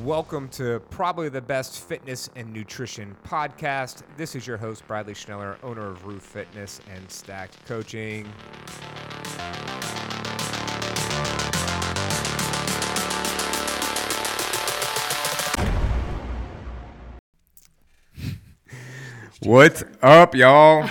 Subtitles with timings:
[0.00, 4.02] Welcome to probably the best fitness and nutrition podcast.
[4.16, 8.26] This is your host, Bradley Schneller, owner of Roof Fitness and Stacked Coaching.
[19.42, 20.88] What's up, y'all?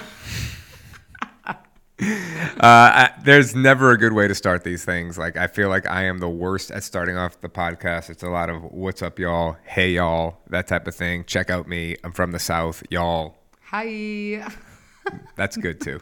[2.61, 5.17] Uh, I, there's never a good way to start these things.
[5.17, 8.11] Like I feel like I am the worst at starting off the podcast.
[8.11, 11.23] It's a lot of "What's up, y'all?" "Hey, y'all," that type of thing.
[11.25, 11.95] Check out me.
[12.03, 13.35] I'm from the South, y'all.
[13.63, 14.47] Hi.
[15.35, 16.01] That's good too.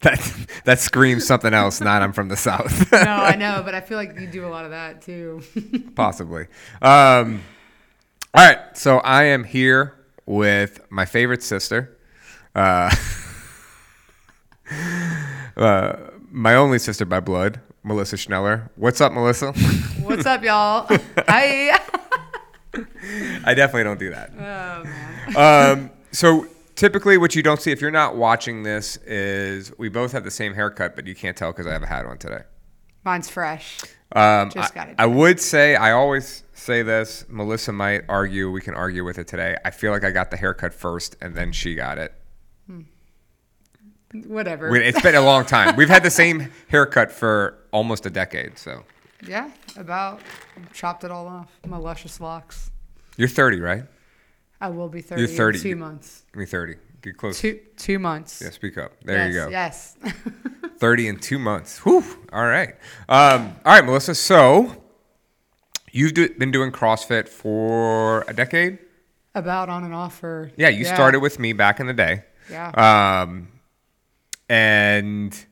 [0.00, 0.20] That
[0.64, 1.80] that screams something else.
[1.80, 2.92] Not I'm from the South.
[2.92, 5.40] no, I know, but I feel like you do a lot of that too.
[5.94, 6.48] Possibly.
[6.82, 7.40] Um,
[8.34, 9.94] all right, so I am here
[10.26, 11.96] with my favorite sister.
[12.54, 12.94] Uh,
[15.58, 15.96] uh,
[16.30, 18.70] my only sister by blood, Melissa Schneller.
[18.76, 19.52] What's up, Melissa?
[20.02, 20.86] What's up, y'all?
[21.28, 21.78] Hi.
[23.44, 24.30] I definitely don't do that.
[24.34, 25.36] Oh man.
[25.36, 30.12] Um, so typically, what you don't see if you're not watching this is we both
[30.12, 32.42] have the same haircut, but you can't tell because I have a hat on today.
[33.04, 33.80] Mine's fresh.
[34.12, 37.24] Um, Just I, got it I would say I always say this.
[37.28, 38.50] Melissa might argue.
[38.50, 39.56] We can argue with it today.
[39.64, 42.12] I feel like I got the haircut first, and then she got it.
[44.12, 44.74] Whatever.
[44.76, 45.76] It's been a long time.
[45.76, 48.58] We've had the same haircut for almost a decade.
[48.58, 48.84] So
[49.26, 50.20] yeah, about
[50.72, 51.50] chopped it all off.
[51.66, 52.70] My luscious locks.
[53.16, 53.84] you're 30, right?
[54.60, 55.58] I will be 30 You're 30.
[55.58, 56.24] in two months.
[56.34, 56.76] Me 30.
[57.02, 57.40] Get close.
[57.40, 58.40] Two two months.
[58.42, 58.92] Yeah, speak up.
[59.04, 59.48] There you go.
[59.48, 59.96] Yes.
[60.02, 60.14] Yes.
[60.78, 61.78] 30 in two months.
[61.80, 62.04] Whew.
[62.32, 62.74] All right.
[63.08, 64.14] Um, all right, Melissa.
[64.14, 64.82] So
[65.92, 68.78] you've do, been doing CrossFit for a decade?
[69.34, 70.50] about on and off for.
[70.56, 72.24] Yeah, you started with me back in the day.
[72.50, 72.70] Yeah.
[73.22, 73.48] Um,
[74.48, 75.46] and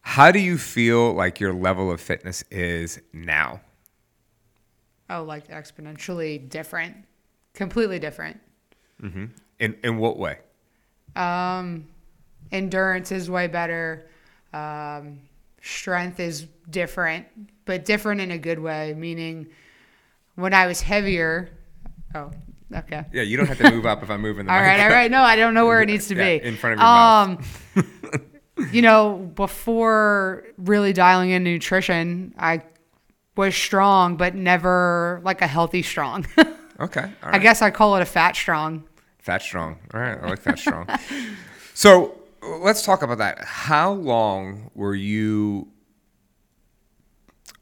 [0.00, 3.60] how do you feel like your level of fitness is now?
[5.10, 6.96] oh, like exponentially different.
[7.54, 8.40] Completely different.
[9.02, 9.26] Mm-hmm.
[9.58, 10.38] In in what way?
[11.16, 11.86] Um,
[12.52, 14.08] endurance is way better.
[14.52, 15.20] Um,
[15.62, 17.26] strength is different,
[17.64, 18.94] but different in a good way.
[18.94, 19.48] Meaning,
[20.36, 21.50] when I was heavier,
[22.14, 22.30] oh,
[22.74, 23.04] okay.
[23.12, 25.10] Yeah, you don't have to move up if I'm moving the All right, all right.
[25.10, 26.44] No, I don't know where it needs to Yeah, be.
[26.44, 27.86] in front of your mouth.
[28.56, 32.62] Um, you know, before really dialing in nutrition, I
[33.36, 36.26] was strong, but never like a healthy strong.
[36.80, 37.10] Okay.
[37.24, 38.84] All I guess I call it a fat strong.
[39.18, 39.80] Fat strong.
[39.92, 40.86] All right, I like fat strong.
[41.74, 42.16] so
[42.60, 43.42] let's talk about that.
[43.44, 45.66] How long were you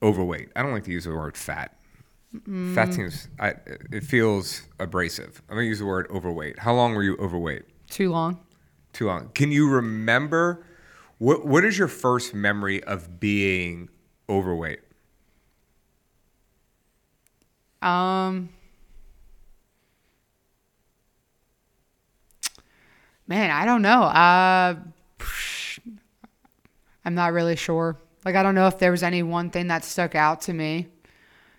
[0.03, 0.51] overweight?
[0.55, 1.76] I don't like to use the word fat.
[2.75, 3.55] Fat seems I,
[3.93, 5.43] it feels abrasive.
[5.49, 6.59] I'm gonna use the word overweight.
[6.59, 7.63] How long were you overweight?
[7.91, 8.41] Too long.
[8.93, 9.31] Too long.
[9.35, 10.65] Can you remember
[11.19, 13.89] what what is your first memory of being
[14.29, 14.81] overweight?
[17.83, 18.49] Um,
[23.29, 24.03] man, I don't know.
[24.03, 24.77] Uh,
[27.05, 27.97] I'm not really sure.
[28.25, 30.89] Like, I don't know if there was any one thing that stuck out to me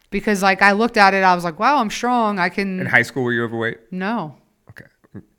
[0.09, 2.39] because, like, I looked at it, I was like, wow, I'm strong.
[2.39, 2.79] I can.
[2.79, 3.77] In high school were you overweight?
[3.91, 4.35] No,
[4.69, 4.85] Okay.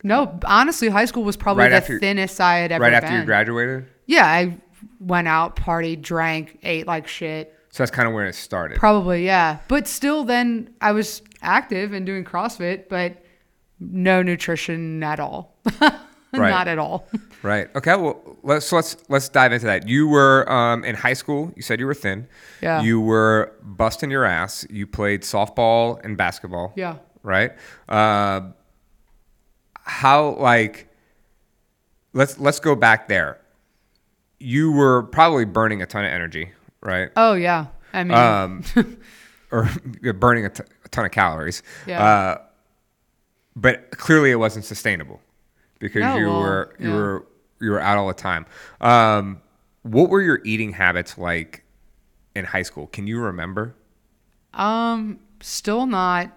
[0.02, 0.38] no.
[0.44, 3.20] Honestly, high school was probably Right the after- thinnest I had ever Right after been.
[3.20, 3.86] you graduated?
[4.06, 4.58] Yeah, I
[5.00, 7.54] went out, partied, drank, ate like shit.
[7.70, 8.78] So that's kind of where it started.
[8.78, 9.58] Probably, yeah.
[9.68, 13.22] But still, then I was active and doing CrossFit, but
[13.78, 15.54] no nutrition at all.
[16.32, 16.50] Right.
[16.50, 17.08] Not at all.
[17.42, 17.68] Right.
[17.76, 17.94] Okay.
[17.94, 19.86] Well, let's so let's let's dive into that.
[19.88, 21.52] You were um, in high school.
[21.54, 22.26] You said you were thin.
[22.60, 22.82] Yeah.
[22.82, 24.66] You were busting your ass.
[24.68, 26.72] You played softball and basketball.
[26.74, 26.96] Yeah.
[27.22, 27.52] Right.
[27.88, 28.40] Uh,
[29.84, 30.88] how like
[32.12, 33.38] let's let's go back there.
[34.40, 36.50] You were probably burning a ton of energy,
[36.82, 37.10] right?
[37.16, 37.66] Oh yeah.
[37.92, 38.64] I mean, Um,
[39.52, 39.70] or
[40.12, 41.62] burning a, t- a ton of calories.
[41.86, 42.04] Yeah.
[42.04, 42.38] Uh,
[43.56, 45.20] but clearly, it wasn't sustainable
[45.78, 46.94] because No, you well, were you yeah.
[46.94, 47.26] were
[47.60, 48.46] you were out all the time.
[48.80, 49.40] Um,
[49.82, 51.64] what were your eating habits like
[52.34, 52.86] in high school?
[52.88, 53.74] Can you remember?
[54.54, 56.36] um, still not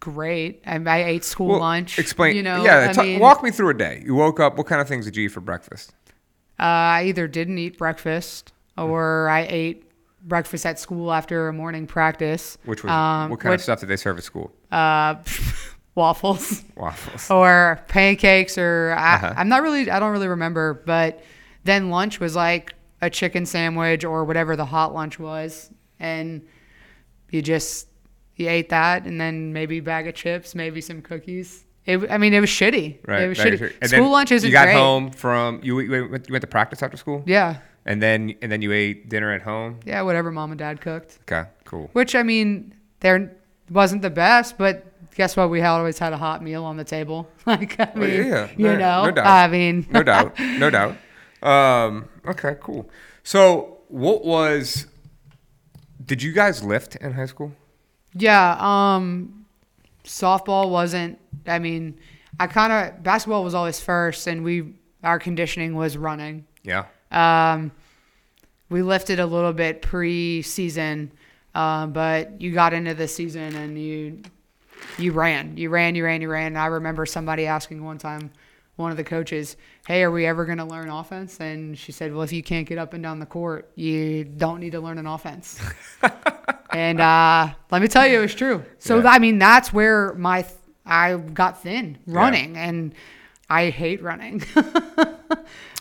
[0.00, 0.62] great.
[0.66, 1.98] I, I ate school Well, lunch.
[1.98, 2.36] Explain.
[2.36, 2.92] You know, yeah.
[2.96, 4.02] Mean, walk me through a day.
[4.04, 4.56] You woke up.
[4.56, 5.92] What kind of things did you eat for breakfast?
[6.58, 9.84] uh, I either didn't eat breakfast or I ate
[10.22, 12.56] breakfast at school after a morning practice.
[12.64, 14.52] Which was um, what kind of stuff did they serve at school?
[14.72, 15.16] uh,
[15.96, 16.62] waffles.
[16.76, 17.28] Waffles.
[17.30, 19.34] or pancakes or I, Uh-huh.
[19.36, 21.22] I'm not really I don't really remember but
[21.64, 26.42] then lunch was like a chicken sandwich or whatever the hot lunch was and
[27.30, 27.88] you just
[28.36, 32.34] you ate that and then maybe bag of chips maybe some cookies it, I mean
[32.34, 33.22] it was shitty Right.
[33.22, 33.72] it was shitty true.
[33.80, 35.80] And school lunch isn't You got great home from you.
[35.80, 37.22] You went, you went to practice after school.
[37.26, 39.80] yeah And then and then you ate dinner at home.
[39.86, 41.88] yeah whatever mom and dad cooked Okay, cool.
[41.94, 43.34] which I mean they're
[43.70, 45.50] wasn't the best, but guess what?
[45.50, 47.28] We always had a hot meal on the table.
[47.46, 49.26] Like, I mean, yeah, you no- know, no doubt.
[49.26, 50.96] I mean, no doubt, no doubt.
[51.42, 52.88] Um, okay, cool.
[53.22, 54.86] So, what was?
[56.04, 57.52] Did you guys lift in high school?
[58.14, 59.44] Yeah, um
[60.04, 61.98] softball wasn't I mean,
[62.40, 66.46] I kind of basketball was always first and we our conditioning was running.
[66.62, 66.86] Yeah.
[67.10, 67.72] Um
[68.68, 71.12] we lifted a little bit pre-season,
[71.54, 74.22] um, but you got into the season and you
[74.98, 75.56] you ran.
[75.56, 76.48] You ran, you ran, you ran.
[76.48, 78.30] And I remember somebody asking one time
[78.76, 79.56] one of the coaches,
[79.86, 82.68] "Hey, are we ever going to learn offense?" And she said, "Well, if you can't
[82.68, 85.60] get up and down the court, you don't need to learn an offense."
[86.72, 88.64] and uh, let me tell you, it was true.
[88.78, 89.08] So Yeah.
[89.10, 90.54] I mean, that's where my th-
[90.84, 92.94] I got thin running, and
[93.48, 94.42] I hate running.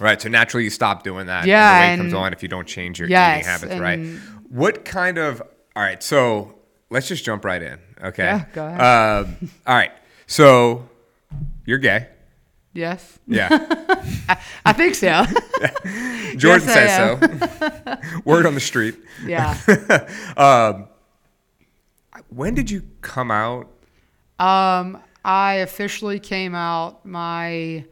[0.02, 0.22] Right.
[0.22, 1.46] So naturally, you stop doing that.
[1.46, 3.80] Yeah, And the weight comes on if you don't change your Yes, eating habits.
[3.80, 4.20] Right.
[4.50, 5.42] What kind of?
[5.42, 6.04] All right.
[6.04, 6.56] So
[6.90, 7.80] let's just jump right in.
[8.04, 8.24] Okay.
[8.24, 8.82] Yeah, go ahead.
[8.82, 9.92] Um, all right.
[10.28, 10.88] So
[11.66, 12.08] you're gay.
[12.74, 13.48] yes, Yeah.
[14.66, 15.24] I think so.
[16.36, 18.20] Jordan Yes, says so.
[18.26, 18.96] Word on the street.
[19.26, 19.56] yeah.
[20.36, 20.88] Um,
[22.30, 23.68] When did you come out?
[24.40, 27.86] Um, I officially came out my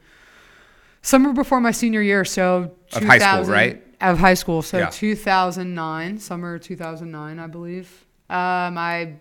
[1.01, 3.83] summer before my senior year, so Of high school, 2000 right?
[4.01, 4.89] Of high school, so Yeah.
[4.89, 8.05] 2009, summer 2009, I believe.
[8.29, 9.13] Um, I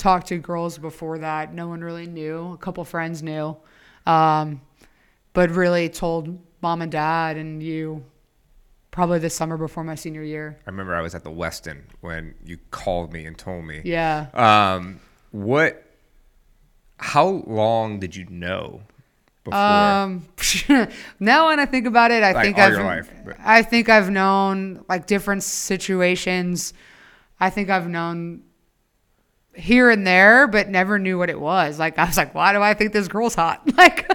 [0.00, 1.54] talked to girls before that.
[1.54, 2.52] No one really knew.
[2.52, 3.56] A couple friends knew,
[4.06, 4.60] um,
[5.32, 8.04] but really told mom and dad and you
[8.90, 10.58] probably the summer before my senior year.
[10.66, 13.82] I remember I was at the Weston when you called me and told me.
[13.84, 14.26] Yeah.
[14.34, 15.00] Um,
[15.30, 15.84] what?
[16.98, 18.82] How long did you know
[19.44, 19.58] before?
[19.58, 20.26] Um,
[21.20, 24.84] now when I think about it, I Like, think I've, life, I think I've known
[24.88, 26.74] like different situations.
[27.38, 28.42] I think I've known
[29.54, 31.78] here and there, but never knew what it was.
[31.78, 33.68] Like I was like, why do I think this girl's hot?
[33.76, 34.10] Like,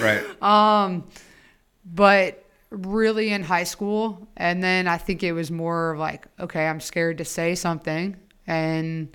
[0.00, 0.42] right.
[0.42, 1.04] Um,
[1.84, 6.66] but really in high school, and then I think it was more of like, okay,
[6.66, 9.14] I'm scared to say something and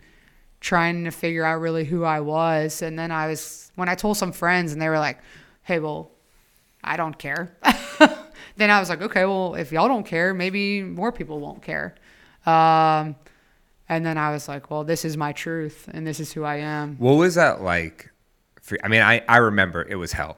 [0.60, 2.82] trying to figure out really who I was.
[2.82, 5.20] And then I was when I told some friends, and they were like,
[5.64, 6.12] hey, well,
[6.84, 7.56] I don't care.
[8.58, 11.96] then I was like, okay, well, if y'all don't care, maybe more people won't care.
[12.46, 13.16] Um,
[13.90, 16.58] and then I was like, well, this is my truth, and this is who I
[16.58, 16.98] am.
[16.98, 18.10] What was that like?
[18.62, 20.38] For, I mean, I, I remember it was hell.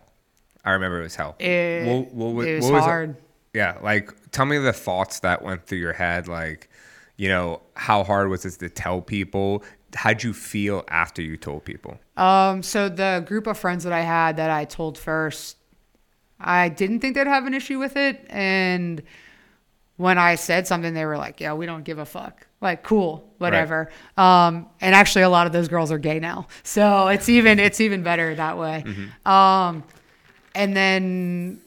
[0.64, 1.36] I remember it was hell.
[1.40, 3.16] It, What- what it was was hard.
[3.54, 6.28] Yeah, like tell me the thoughts that went through your head.
[6.28, 6.70] Like,
[7.18, 9.64] you know, how hard was this to tell people?
[9.96, 12.00] How'd you feel after you told people?
[12.16, 15.58] Um, so the group of friends that I had that I told first,
[16.40, 18.24] I didn't think they'd have an issue with it.
[18.30, 19.02] And
[19.98, 22.46] when I said something, they were like, yeah, we don't give a fuck.
[22.62, 23.90] Like, cool, whatever.
[24.18, 26.48] Um, and actually a lot of those girls are gay now.
[26.64, 28.84] So it's even, it's even better that way.
[29.26, 29.84] Um,
[30.56, 31.62] and then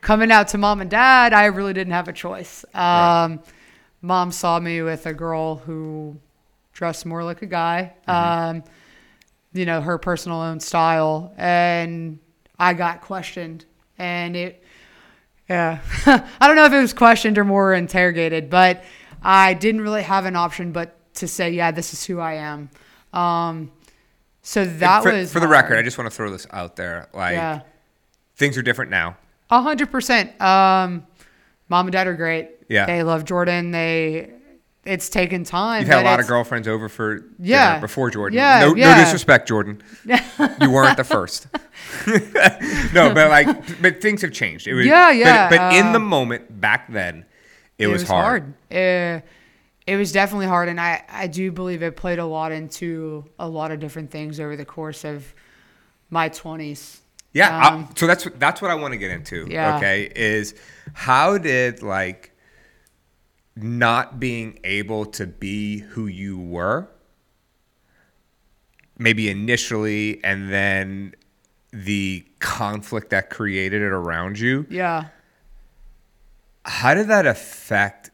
[0.00, 2.64] coming out to mom and dad, I really didn't have a choice.
[2.74, 3.40] Um,
[4.00, 6.16] mom saw me with a girl who
[6.72, 7.92] dressed more like a guy.
[8.06, 8.64] Um,
[9.52, 11.34] you know, her personal own style.
[11.36, 12.18] And
[12.58, 13.66] I got questioned.
[13.98, 14.64] And it,
[15.48, 18.82] yeah, I don't know if it was questioned or more interrogated, but
[19.22, 22.70] I didn't really have an option but to say, yeah, this is who I am.
[23.12, 23.72] Um,
[24.42, 25.64] so that for, was for the hard.
[25.64, 25.78] record.
[25.78, 27.08] I just want to throw this out there.
[27.12, 27.60] Like, yeah,
[28.36, 29.16] things are different now.
[29.50, 30.40] a hundred percent.
[30.40, 31.06] Um,
[31.68, 32.50] mom and dad are great.
[32.68, 32.86] Yeah.
[32.86, 33.72] they love Jordan.
[33.72, 34.30] They,
[34.84, 35.80] it's taken time.
[35.80, 37.80] You've had a lot of girlfriends over for Yeah.
[37.80, 38.36] before Jordan.
[38.38, 38.94] Yeah, no, yeah.
[38.94, 39.82] no disrespect, Jordan.
[40.60, 41.48] you weren't the first.
[42.94, 44.66] no, but like, but things have changed.
[44.66, 47.26] It was, Yeah, yeah, But, but in uh, the moment back then,
[47.80, 48.54] it, was, hard.
[48.70, 49.20] Uh,
[49.86, 53.48] it was definitely hard, and I, I do believe it played a lot into a
[53.48, 55.34] lot of different things over the course of
[56.10, 57.00] my twenties.
[57.32, 57.56] Yeah.
[57.56, 59.46] I- Um, so that's that's what I want to get into.
[59.50, 59.76] Yeah.
[59.76, 60.10] Okay.
[60.14, 60.54] Is
[60.92, 62.32] how did like
[63.56, 66.88] not being able to be who you were,
[68.98, 71.14] maybe initially, and then
[71.72, 74.66] the conflict that created it around you.
[74.68, 75.06] Yeah.
[76.64, 78.10] How did that affect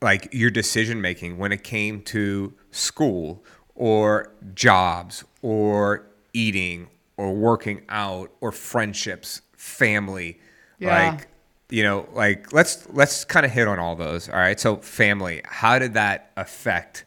[0.00, 7.82] like your decision making when it came to school or jobs or eating or working
[7.88, 10.38] out or friendships, family?
[10.78, 11.10] Yeah.
[11.10, 11.28] Like
[11.68, 14.28] you know, like let's let's kind of hit on all those.
[14.28, 14.58] All right.
[14.58, 17.04] So family, how did that affect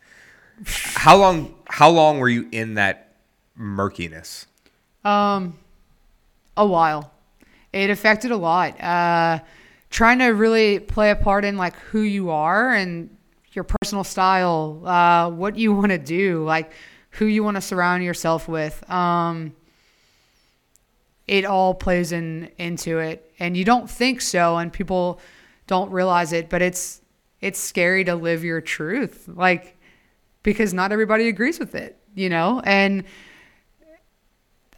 [0.65, 3.13] how long how long were you in that
[3.55, 4.47] murkiness?
[5.03, 5.57] Um,
[6.55, 7.11] a while.
[7.71, 8.79] It affected a lot.
[8.79, 9.39] Uh,
[9.93, 13.15] trying to really play a part in like who you are and
[13.51, 16.73] your personal style, uh, what you want to do, like
[17.11, 18.89] who you want to surround yourself with.
[18.89, 19.53] Um,
[21.27, 25.19] it all plays in into it, and you don't think so, and people
[25.67, 26.99] don't realize it, but it's
[27.39, 29.77] it's scary to live your truth, like
[30.41, 33.05] because not everybody agrees with it, you know, and.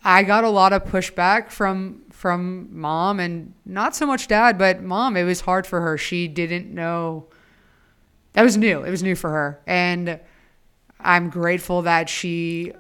[0.08, 4.82] I got a lot of pushback from from mom and not so much dad, but
[4.82, 5.16] mom.
[5.16, 5.96] It was hard for her.
[5.96, 7.28] She didn't know.
[8.34, 8.84] That was new.
[8.84, 10.20] It was new for her, and
[11.00, 12.74] I'm grateful that she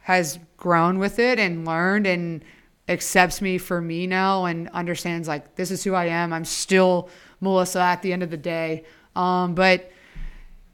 [0.00, 2.42] has grown with it and learned and
[2.88, 6.32] accepts me for me now and understands like this is who I am.
[6.32, 7.10] I'm still
[7.42, 8.84] Melissa at the end of the day.
[9.14, 9.92] Um, but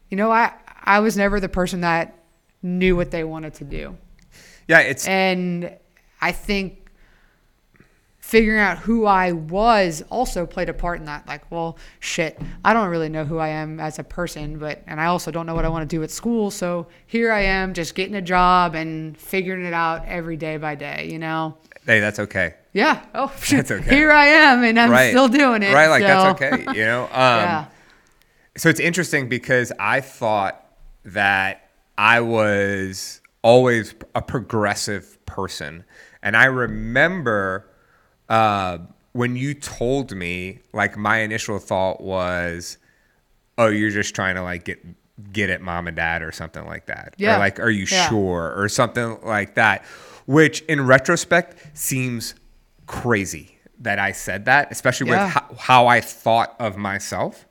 [0.09, 0.53] you know, I
[0.85, 2.17] I was never the person that
[2.63, 3.97] knew what they wanted to do.
[4.69, 5.77] Yeah, it's And
[6.21, 6.82] I think
[8.33, 11.29] figuring out who I was also played a part in that.
[11.29, 14.99] Like, well, shit, I don't really know who I am as a person, but, and
[14.99, 16.51] I also don't know what I want to do at school.
[16.51, 20.77] So here I am just getting a job and figuring it out every day by
[20.77, 21.59] day, you know?
[21.85, 22.55] hey, that's okay.
[22.73, 23.05] Yeah.
[23.15, 23.95] Oh, That's okay.
[23.95, 25.11] Here I am and I'm right.
[25.11, 25.75] still doing it.
[25.75, 26.73] Right, like so- that's okay.
[26.75, 27.03] You know.
[27.11, 27.67] Um, yeah.
[28.57, 30.65] So it's interesting because I thought
[31.05, 35.85] that I was always a progressive person.
[36.23, 37.69] And I remember
[38.29, 38.79] uh,
[39.13, 42.79] when you told me, like, my initial thought was,
[43.59, 44.85] oh, you're just trying to, like, get
[45.33, 47.15] get at mom and dad or something like that.
[47.19, 47.37] Yeah.
[47.37, 48.09] Or, like, are you Yeah.
[48.09, 48.55] sure?
[48.57, 49.85] Or something like that,
[50.27, 52.35] which in retrospect seems
[52.87, 55.25] crazy that I said that, especially Yeah.
[55.27, 57.47] with how, how I thought of myself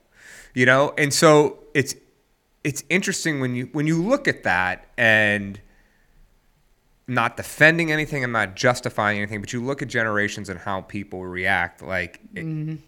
[0.54, 1.94] you know and so it's
[2.62, 5.58] it's interesting when you when you look at that and
[7.06, 11.24] not defending anything i'm not justifying anything but you look at generations and how people
[11.26, 12.78] react like it,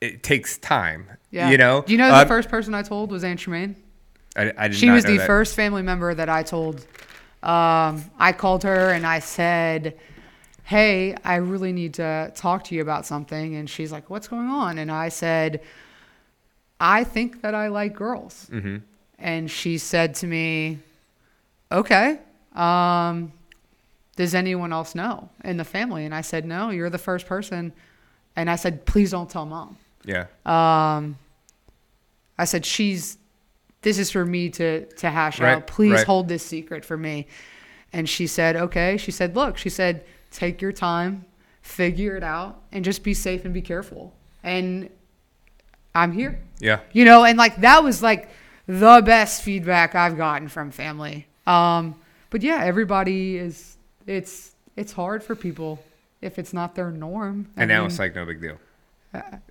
[0.00, 1.36] it takes time Mm-hmm.
[1.36, 1.50] Yeah.
[1.50, 3.76] you know Do you know the Um, first person I told was Aunt Tremaine?
[4.36, 5.26] I, I She was the that.
[5.26, 6.80] first family member that I told.
[7.42, 9.96] Um, I called her and I said,
[10.64, 13.54] Hey, I really need to talk to you about something.
[13.56, 14.78] And she's like, What's going on?
[14.78, 15.60] And I said,
[16.80, 18.48] I think that I like girls.
[18.52, 18.78] Mm-hmm.
[19.18, 20.78] And she said to me,
[21.70, 22.18] Okay.
[22.54, 23.32] Um,
[24.16, 26.04] does anyone else know in the family?
[26.04, 27.72] And I said, No, you're the first person.
[28.36, 29.76] And I said, Please don't tell mom.
[30.04, 31.16] yeah Um,
[32.38, 33.18] I said, she's,
[33.82, 35.66] this is for me to, to hash Right, out.
[35.66, 36.06] Please right.
[36.06, 37.26] hold this secret for me.
[37.92, 38.96] And she said, okay.
[38.96, 41.24] She said, look, she said, take your time,
[41.60, 44.14] figure it out, and just be safe and be careful.
[44.42, 44.88] And
[45.94, 46.40] I'm here.
[46.60, 48.30] yeah You know, and like that was like
[48.66, 51.26] the best feedback I've gotten from family.
[51.46, 51.96] Um,
[52.30, 55.78] but yeah, everybody is, it's, it's hard for people
[56.20, 57.50] if it's not their norm.
[57.56, 58.58] I and now mean- it's like no big deal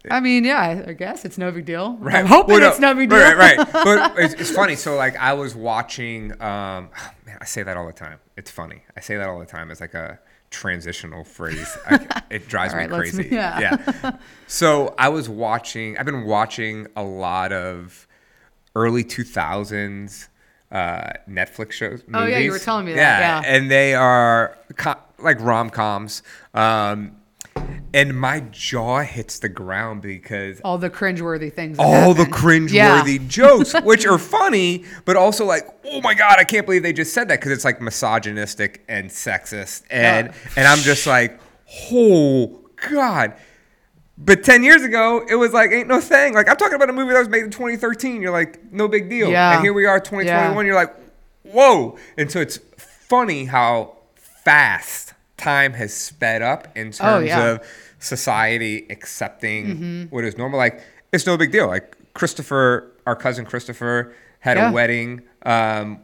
[0.09, 1.97] I mean, yeah, I guess it's no big deal.
[1.97, 2.15] Right.
[2.15, 3.19] I'm hoping Well, no, it's no big deal.
[3.19, 3.57] Right, right.
[3.57, 3.73] right.
[3.73, 4.75] But it's, it's funny.
[4.75, 6.31] So like I was watching.
[6.41, 6.89] Um,
[7.25, 8.19] man, I say that all the time.
[8.37, 8.83] It's funny.
[8.95, 9.69] I say that all the time.
[9.69, 10.19] It's like a
[10.49, 11.77] transitional phrase.
[11.87, 13.29] I, it drives right, me crazy.
[13.31, 13.59] yeah.
[13.59, 14.11] yeah.
[14.47, 15.97] So I was watching.
[15.97, 18.07] I've been watching a lot of
[18.75, 20.29] early two thousands
[20.71, 22.03] uh, Netflix shows.
[22.13, 23.41] Oh, yeah, you were telling me that, yeah.
[23.55, 26.21] and they are co- like rom coms.
[26.53, 27.15] Um,
[27.91, 31.77] and my jaw hits the ground because all the cringeworthy things.
[31.79, 32.39] all the happen.
[32.67, 36.93] cringeworthy jokes, which are funny, but also like, oh my god, I can't believe they
[36.93, 40.33] just said that because it's like misogynistic and sexist, and Yeah.
[40.55, 41.39] and I'm just like,
[41.91, 42.59] oh
[42.89, 43.33] god.
[44.21, 46.33] But ten years ago, it was like ain't no thing.
[46.33, 48.21] Like I'm talking about a movie that was made in 2013.
[48.21, 49.29] You're like, no big deal.
[49.29, 49.53] Yeah.
[49.55, 50.57] And here we are, 2021.
[50.57, 50.61] Yeah.
[50.69, 50.93] You're like,
[51.43, 51.97] whoa.
[52.17, 57.47] And so it's funny how fast time has sped up in terms Oh, yeah.
[57.51, 57.67] of
[57.99, 60.57] society accepting what is normal.
[60.57, 60.81] Like
[61.13, 61.67] it's no big deal.
[61.67, 64.69] Like Christopher, our cousin Christopher, had Yeah.
[64.69, 65.99] a wedding um,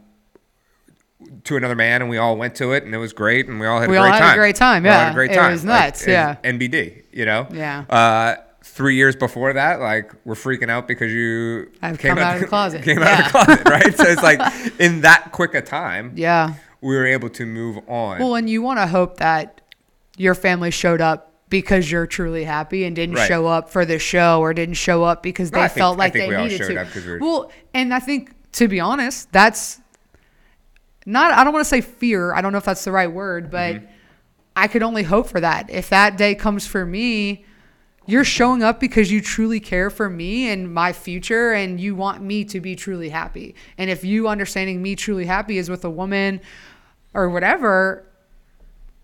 [1.44, 3.66] to another man, and we all went to it, and it was great, and we
[3.66, 4.36] all had We a all great had a time.
[4.38, 5.48] great time, We all had a great time.
[5.48, 6.36] It was nuts, it's yeah.
[6.44, 7.46] NBD, you know.
[7.52, 7.84] Yeah.
[7.88, 12.40] Uh, three years before that, like we're freaking out because you I've come out of
[12.42, 12.82] the closet.
[12.82, 13.96] Came out of the closet, right?
[13.96, 14.40] so it's like
[14.80, 16.54] in that quick a time, Yeah.
[16.82, 18.18] we were able to move on.
[18.18, 19.62] Well, and you want to hope that
[20.18, 23.28] your family showed up because you're truly happy and didn't Right.
[23.28, 25.98] show up for the show or didn't show up because No, they think- felt I
[25.98, 27.00] like think they we all needed showed to.
[27.06, 29.80] we were- Well, and I think to be honest, that's
[31.06, 32.34] not I don't want to say fear.
[32.34, 33.86] I don't know if that's the right word, but Mm-hmm.
[34.58, 35.68] I could only hope for that.
[35.68, 37.44] If that day comes for me,
[38.06, 42.22] you're showing up because you truly care for me and my future and you want
[42.22, 43.54] me to be truly happy.
[43.76, 46.40] And if you understanding me truly happy is with a woman
[47.12, 48.06] or whatever,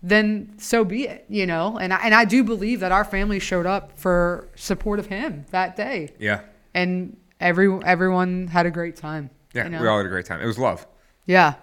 [0.01, 1.77] then so be it, you know?
[1.77, 5.45] And I, and I do believe that our family showed up for support of him
[5.51, 6.13] that day.
[6.19, 6.41] yeah.
[6.73, 9.29] And every everyone had a great time.
[9.53, 9.81] Yeah, you know?
[9.81, 10.41] we all had a great time.
[10.41, 10.87] It was love.
[11.27, 11.55] yeah.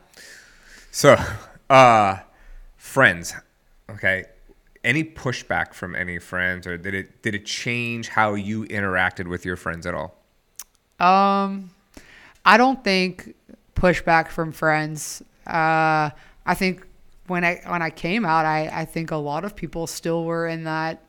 [0.91, 1.17] So,
[1.71, 2.19] uh,
[2.77, 3.35] friends,
[3.91, 4.25] okay.
[4.83, 9.45] Any pushback from any friends, or did it did it change how you interacted with
[9.45, 10.17] your friends at all?
[10.99, 11.71] Um,
[12.47, 13.35] I don't think
[13.75, 15.23] pushback from friends.
[15.47, 16.11] Uh,
[16.47, 16.87] I think
[17.27, 20.49] when I when I came out, I I think a lot of people still were
[20.49, 21.03] in that.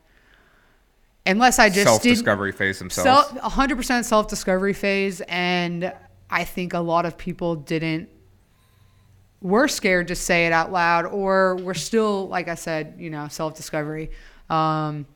[1.26, 3.30] Unless I just Self discovery phase themselves.
[3.30, 5.94] self 100% self discovery phase, and
[6.30, 8.10] I think a lot of people didn't.
[9.42, 13.28] Were scared to say it out loud, or we're still, like I said, you know,
[13.28, 14.12] self discovery.
[14.50, 15.08] Um,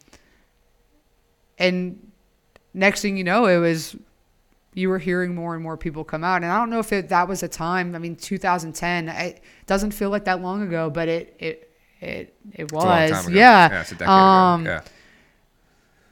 [1.58, 2.12] and
[2.74, 3.96] next thing you know, it was
[4.74, 6.44] you were hearing more and more people come out.
[6.44, 7.96] And I don't know if it, that was a time.
[7.96, 9.08] I mean, 2010.
[9.08, 12.88] It doesn't feel like that long ago, but it it it it It's a long
[12.88, 13.30] was.
[13.30, 13.70] Yeah.
[13.70, 14.70] yeah, it's a decade um, ago.
[14.72, 14.82] Yeah,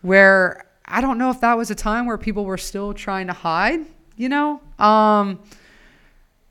[0.02, 3.34] Where I don't know if that was a time where people were still trying to
[3.34, 3.82] hide.
[4.16, 4.62] You know.
[4.80, 5.40] Um,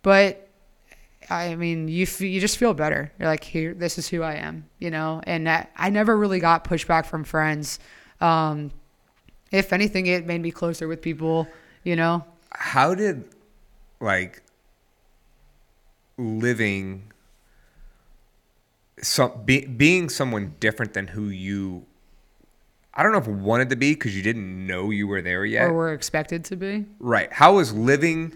[0.02, 0.50] but
[1.30, 3.12] I mean, you f- you just feel better.
[3.18, 5.20] You're like, here, this is who I am, you know.
[5.24, 7.78] And that, I never really got pushback from friends.
[8.20, 8.70] Um,
[9.50, 11.46] if anything, it made me closer with people,
[11.84, 12.24] you know.
[12.52, 13.28] how did
[14.00, 14.42] like
[16.18, 17.12] living
[19.00, 21.86] some be, being someone different than who you
[22.94, 25.68] I don't know if wanted to be because you didn't know you were there yet.
[25.68, 26.84] or were expected to be.
[26.98, 27.32] Right.
[27.32, 28.34] How was living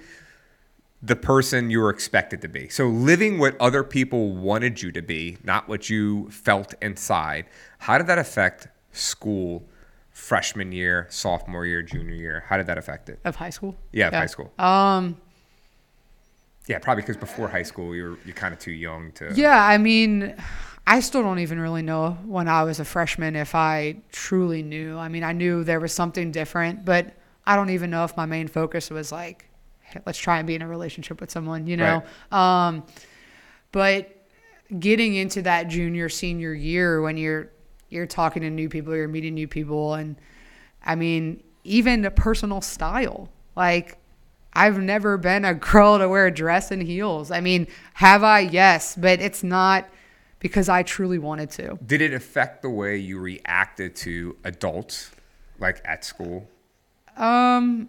[1.06, 2.68] the person you were expected to be?
[2.68, 7.46] So living what other people wanted you to be, not what you felt inside.
[7.78, 9.64] How did that affect school
[10.10, 12.44] freshman year, sophomore year, junior year?
[12.48, 13.20] How did that affect it?
[13.24, 13.76] Of high school.
[13.92, 14.52] Yeah, of high school.
[14.58, 15.16] Um.
[16.66, 19.32] Yeah, probably because before high school you're you're kind of too young to.
[19.34, 20.34] Yeah, I mean,
[20.84, 24.98] I still don't even really know when I was a freshman if I truly knew.
[24.98, 27.14] I mean, I knew there was something different, but
[27.46, 29.48] I don't even know if my main focus was like,
[29.96, 32.02] "Hey, let's try and be in a relationship with someone, you know.
[32.30, 32.84] Um,
[33.72, 34.16] but
[34.78, 37.50] getting into that junior senior year when you're
[37.88, 40.16] you're talking to new people, you're meeting new people, and
[40.84, 43.98] I mean, even the personal style, like.
[44.58, 47.30] I've never been a girl to wear a dress and heels.
[47.30, 48.40] I mean, have I?
[48.40, 49.86] Yes, but it's not
[50.38, 51.78] because I truly wanted to.
[51.84, 55.10] Did it affect the way you reacted to adults,
[55.58, 56.48] like at school?
[57.16, 57.88] Um,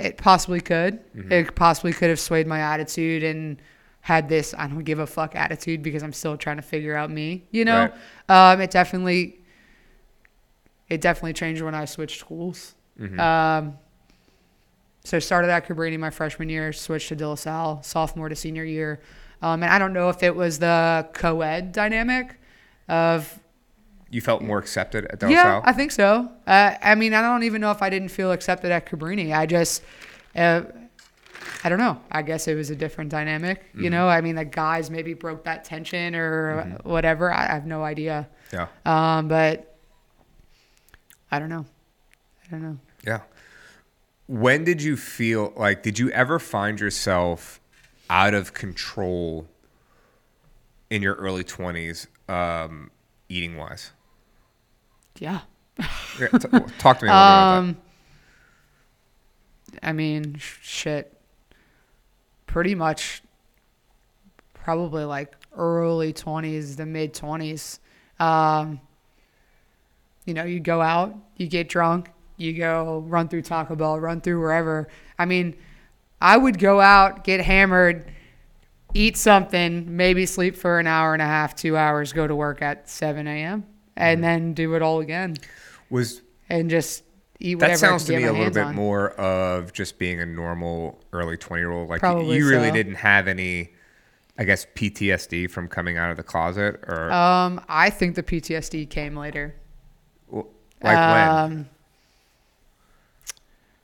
[0.00, 1.00] it possibly could.
[1.32, 3.60] It possibly could have swayed my attitude and
[4.02, 7.10] had this I don't give a fuck attitude because I'm still trying to figure out
[7.10, 7.44] me.
[7.50, 7.90] You know,
[8.28, 9.40] um, it definitely,
[10.88, 12.74] it definitely changed when I switched schools.
[13.20, 13.78] Um,
[15.04, 18.64] so started at Cabrini my freshman year, switched to De La Salle sophomore to senior
[18.64, 19.00] year,
[19.42, 22.36] um, and I don't know if it was the co-ed dynamic
[22.88, 23.38] of
[24.10, 25.60] You felt more accepted at Del yeah?
[25.64, 26.28] I think so.
[26.46, 29.36] Uh, I mean, I don't even know if I didn't feel accepted at Cabrini.
[29.36, 29.84] I just,
[30.34, 30.62] uh,
[31.62, 32.00] I don't know.
[32.10, 33.64] I guess it was a different dynamic.
[33.74, 37.32] You know, I mean, the guys maybe broke that tension or whatever.
[37.32, 38.28] I, I have no idea.
[38.52, 38.66] yeah.
[38.84, 39.78] Um, but
[41.30, 41.64] I don't know.
[42.46, 42.78] I don't know.
[43.06, 43.20] Yeah.
[44.26, 47.60] When did you feel like, did you ever find yourself
[48.08, 49.48] out of control
[50.88, 52.90] in your early 20s, um,
[53.28, 53.92] eating wise?
[55.20, 55.40] Yeah.
[56.18, 57.76] Yeah, t- talk to me a little bit about Um,
[59.82, 61.16] I mean, sh- shit.
[62.46, 63.22] Pretty much,
[64.54, 67.78] probably like early twenties, the mid twenties.
[68.18, 68.80] Um,
[70.26, 74.20] you know, you go out, you get drunk, you go run through Taco Bell, run
[74.20, 74.88] through wherever.
[75.18, 75.56] I mean,
[76.20, 78.10] I would go out, get hammered,
[78.92, 82.60] eat something, maybe sleep for an hour and a half, two hours, go to work
[82.62, 83.64] at 7 a.m.,
[84.00, 85.36] and then do it all again.
[85.90, 87.04] Was and just
[87.38, 88.74] eat whatever that sounds to me a little bit on.
[88.74, 91.88] more of just being a normal early 20 year old.
[91.88, 92.74] Like Probably you really so.
[92.74, 93.70] didn't have any,
[94.38, 98.88] I guess, PTSD from coming out of the closet or Um, I think the PTSD
[98.90, 99.54] came later.
[100.30, 100.44] like
[100.82, 101.28] when?
[101.28, 101.68] Um,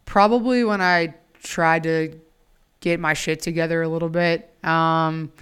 [0.04, 2.18] Probably when I tried to
[2.80, 4.54] get my shit together a little bit.
[4.64, 5.32] Um,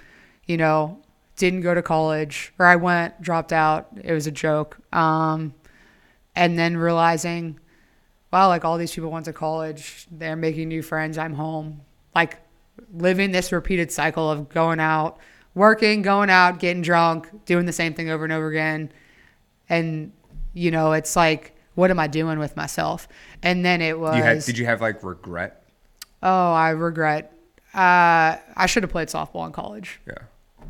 [0.47, 0.99] you know,
[1.37, 3.89] didn't go to college, or I went, dropped out.
[4.03, 4.77] It was a joke.
[4.93, 5.53] Um,
[6.35, 7.59] and then realizing,
[8.31, 11.17] wow, like all these people went to college, they're making new friends.
[11.17, 11.81] I'm home.
[12.13, 12.39] Like
[12.93, 15.17] living this repeated cycle of going out,
[15.53, 18.91] working, going out, getting drunk, doing the same thing over and over again.
[19.69, 20.11] And,
[20.53, 23.07] you know, it's like, what am I doing with myself?
[23.43, 25.61] And then it was, You had, did you have like regret?
[26.23, 27.31] oh, I regret.
[27.73, 30.13] Uh, I should have played softball in college Yeah.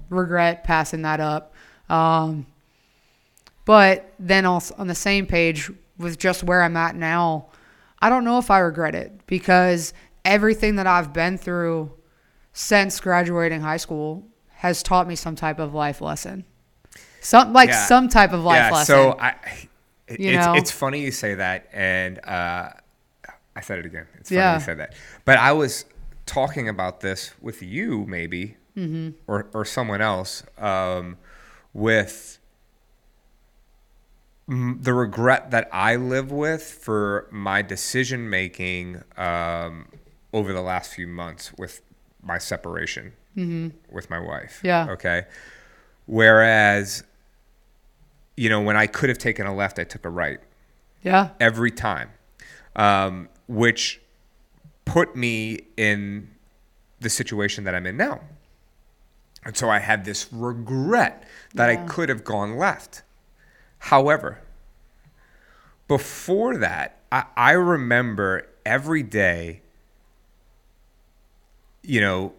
[0.10, 1.54] Regret passing that up.
[1.90, 2.46] Um,
[3.66, 7.48] but then also on the same page with just where I'm at now,
[8.00, 11.92] I don't know if I regret it because everything that I've been through
[12.54, 16.46] since graduating high school has taught me some type of life lesson.
[17.22, 17.86] Some like Yeah.
[17.86, 18.86] some type of life yeah, lesson.
[18.96, 19.36] so I,
[20.08, 20.54] it- You it's, know?
[20.56, 22.70] it's funny you say that, and uh,
[23.56, 24.06] I said it again.
[24.20, 24.54] It's funny Yeah.
[24.56, 24.94] you said that.
[25.26, 25.86] But I was
[26.28, 29.12] talking about this with you, maybe, Mm-hmm.
[29.28, 31.18] or or someone else, um,
[31.74, 32.40] with
[34.48, 39.88] the regret that I live with for my decision making um,
[40.34, 41.82] over the last few months with
[42.22, 43.14] my separation
[43.92, 44.58] with my wife.
[44.58, 44.68] Mm-hmm.
[44.68, 44.92] Yeah.
[44.92, 45.26] Okay.
[46.06, 47.04] Whereas,
[48.38, 50.40] you know, when I could have taken a left, I took a right
[51.02, 51.30] yeah.
[51.40, 52.12] every time,
[52.76, 54.02] um, which
[54.86, 56.30] put me in
[57.00, 58.22] the situation that I'm in now.
[59.46, 63.04] And so I had this regret that I could have gone left.
[63.78, 64.40] However,
[65.88, 69.62] before that, I, I remember every day,
[71.84, 72.34] you know,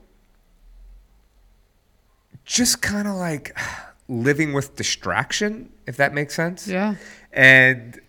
[2.45, 3.57] just kind of like
[4.09, 6.67] living with distraction, if that makes sense.
[6.67, 6.97] Yeah.
[7.33, 8.01] And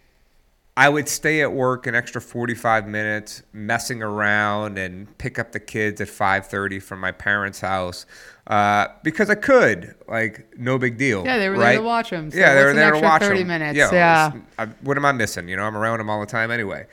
[0.78, 5.60] I would stay at work an extra 45 minutes messing around and pick up the
[5.60, 8.06] kids at 5:30 from my parents' house
[8.46, 9.96] uh, because I could.
[10.08, 11.26] Like no big deal.
[11.26, 11.72] Yeah, they were right?
[11.72, 13.48] there to watch 'em, so yeah, they were there to watch 30 them.
[13.48, 13.76] minutes?
[13.76, 13.90] Yeah.
[13.92, 14.28] Yeah.
[14.28, 15.50] it's- I, what am I missing?
[15.50, 16.86] You know, I'm around them all the time anyway.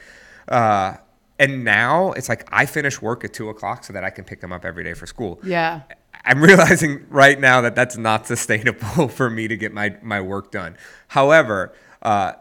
[0.49, 0.95] Uh,
[1.39, 4.41] and now it's like I finish work at two o'clock so that I can pick
[4.41, 5.41] them up every day for school.
[5.45, 5.83] Yeah.
[6.25, 10.51] I'm realizing right now that that's not sustainable for me to get my, my work
[10.51, 10.79] done.
[11.09, 12.33] However, uh,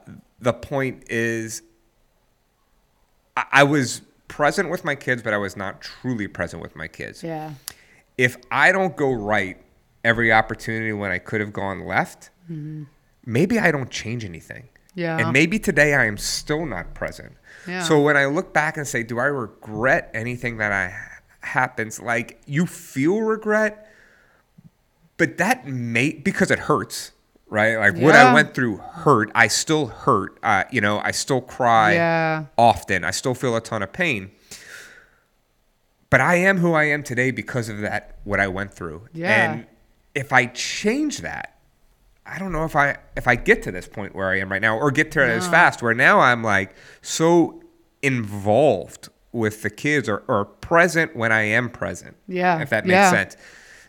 [0.44, 1.62] the point is,
[3.36, 6.88] I, I was present with my kids, but I was not truly present with my
[6.88, 7.24] kids.
[7.24, 7.54] Yeah.
[8.18, 9.58] If I don't go right
[10.04, 12.84] every opportunity when I could have gone left, mm-hmm.
[13.26, 14.70] maybe I don't change anything.
[14.96, 15.18] Yeah.
[15.18, 17.34] And maybe today I am still not present.
[17.68, 17.84] Yeah.
[17.84, 20.94] So when I look back and say, do I regret anything that I
[21.40, 22.02] happens?
[22.02, 23.90] Like you feel regret,
[25.18, 27.13] but that may because it hurts,
[27.54, 27.78] right?
[27.78, 29.32] Like what I went through hurt.
[29.36, 30.38] I still hurt.
[30.44, 32.46] Uh, you know, I still cry Yeah.
[32.58, 33.04] often.
[33.04, 34.32] I still feel a ton of pain.
[36.10, 39.08] But I am who I am today because of that what I went through.
[39.14, 39.30] Yeah.
[39.54, 39.66] And
[40.14, 41.58] if I change that,
[42.26, 44.62] I don't know if I if I get to this point where I am right
[44.62, 47.62] now or get to it as fast where now I'm like so
[48.02, 52.16] involved with the kids or, or present when I am present.
[52.28, 52.60] Yeah.
[52.62, 53.12] If that makes Yeah.
[53.12, 53.38] sense.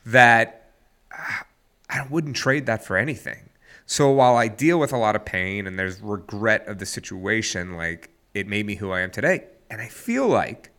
[0.07, 0.73] That
[1.13, 1.43] uh,
[1.91, 3.51] I wouldn't trade that for anything.
[3.87, 7.75] So while I deal with a lot of pain and there's regret of the situation,
[7.77, 9.45] like it made me who I am today.
[9.71, 10.71] And I feel like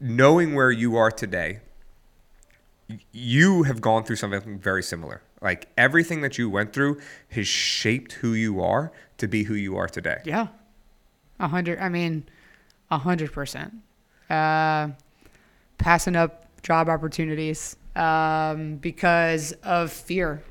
[0.00, 1.60] knowing where you are today,
[3.12, 5.22] you have gone through something very similar.
[5.40, 9.76] Like everything that you went through has shaped who you are to be who you
[9.76, 10.18] are today.
[10.24, 10.48] Yeah.
[11.40, 11.80] A hundred.
[11.80, 12.24] I mean,
[12.90, 13.74] a hundred percent.
[14.30, 14.90] Uh,
[15.78, 20.42] passing up job opportunities um, because of fear,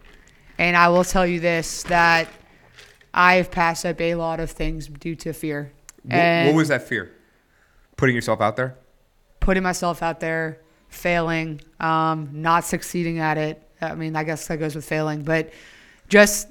[0.62, 2.28] and I will tell you this: that
[3.14, 5.72] I've passed up a lot of things due to fear.
[6.04, 7.12] Wh- what And was that fear?
[7.98, 8.78] Putting yourself out there?
[9.42, 13.60] putting myself out there, failing, um, not succeeding at it.
[13.82, 15.52] I mean, I guess that goes with failing, but
[16.10, 16.48] just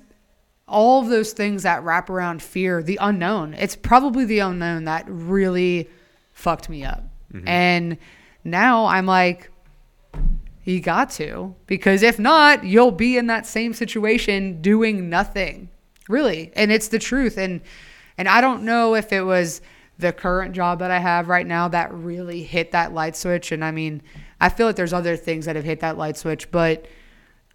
[0.66, 3.54] all of those things that wrap around fear, the unknown.
[3.54, 5.88] It's probably the unknown that really
[6.32, 7.04] fucked me up.
[7.46, 7.96] And
[8.42, 9.50] now I'm like,
[10.64, 15.68] you got to, because if not, you'll be in that same situation doing nothing,
[16.08, 16.52] really.
[16.54, 17.38] And it's the truth.
[17.38, 17.60] And
[18.18, 19.62] and I don't know if it was
[19.98, 23.52] the current job that I have right now that really hit that light switch.
[23.52, 24.02] And I mean,
[24.40, 26.86] I feel like there's other things that have hit that light switch, but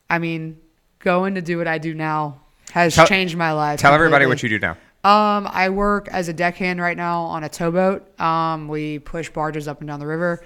[0.09, 0.59] I mean,
[0.99, 2.41] going to do what I do now
[2.71, 3.79] has Tell- changed my life.
[3.79, 4.77] Tell everybody what you do now.
[5.03, 8.19] Um, I work as a deckhand right now on a towboat.
[8.19, 10.43] Um, we push barges up and down the river.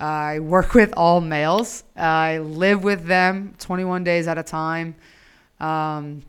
[0.00, 1.84] I work with all males.
[1.96, 4.94] I live with them 21 days at a time.
[5.60, 6.22] Um,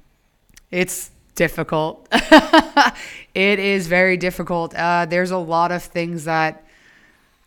[0.71, 2.07] it's difficult.
[3.33, 4.75] it is very difficult.
[4.75, 6.65] Uh, there's a lot of things that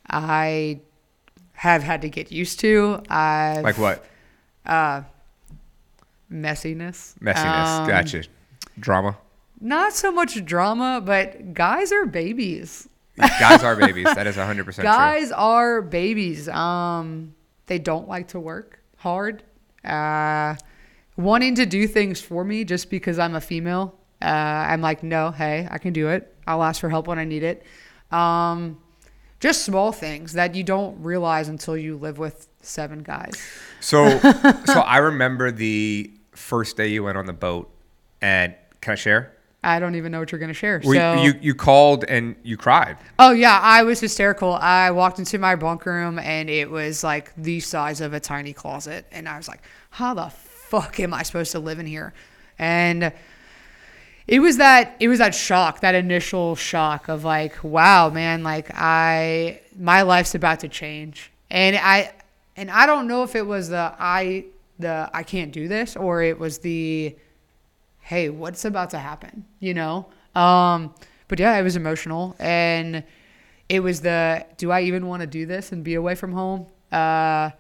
[0.09, 0.81] I
[1.53, 3.03] have had to get used to.
[3.09, 4.05] I've, Like what?
[4.65, 5.03] Uh,
[6.33, 7.19] messiness.
[7.21, 7.81] Messiness.
[7.81, 8.25] Um, gotcha.
[8.79, 9.17] Drama.
[9.61, 12.89] not so much drama, but guys are babies.
[13.17, 14.05] Guys are babies.
[14.05, 14.83] That is 100% guys true.
[14.83, 16.49] Guys are babies.
[16.49, 17.35] Um,
[17.67, 19.43] they don't like to work hard.
[19.85, 20.57] Uh,
[21.17, 23.99] wanting to do things for me just because I'm a female.
[24.21, 26.35] Uh, I'm like, no, hey, I can do it.
[26.47, 27.65] I'll ask for help when I need it.
[28.11, 28.79] Um,
[29.41, 33.35] just small things that you don't realize until you live with seven guys.
[33.81, 34.19] So,
[34.65, 37.71] so I remember the first day you went on the boat,
[38.23, 39.34] and can I share?
[39.65, 40.81] I don't even know what you're gonna share.
[40.85, 42.99] Well, so you you called and you cried.
[43.19, 44.55] Oh yeah, I was hysterical.
[44.55, 48.53] I walked into my bunk room and it was like the size of a tiny
[48.53, 52.13] closet, and I was like, "How the fuck am I supposed to live in here?"
[52.59, 53.13] And
[54.27, 58.43] it was that it was that shock, that initial shock of like, "Wow, man!
[58.43, 62.13] Like I, my life's about to change," and I,
[62.57, 64.45] and I don't know if it was the I,
[64.79, 67.17] the I can't do this, or it was the
[68.05, 69.45] hey, what's about to happen?
[69.61, 70.07] You know?
[70.35, 70.95] Um,
[71.29, 72.37] but yeah, it was emotional.
[72.39, 73.03] And
[73.69, 76.67] it was the, do I even want to do this and be away from home?
[76.93, 77.51] Uh,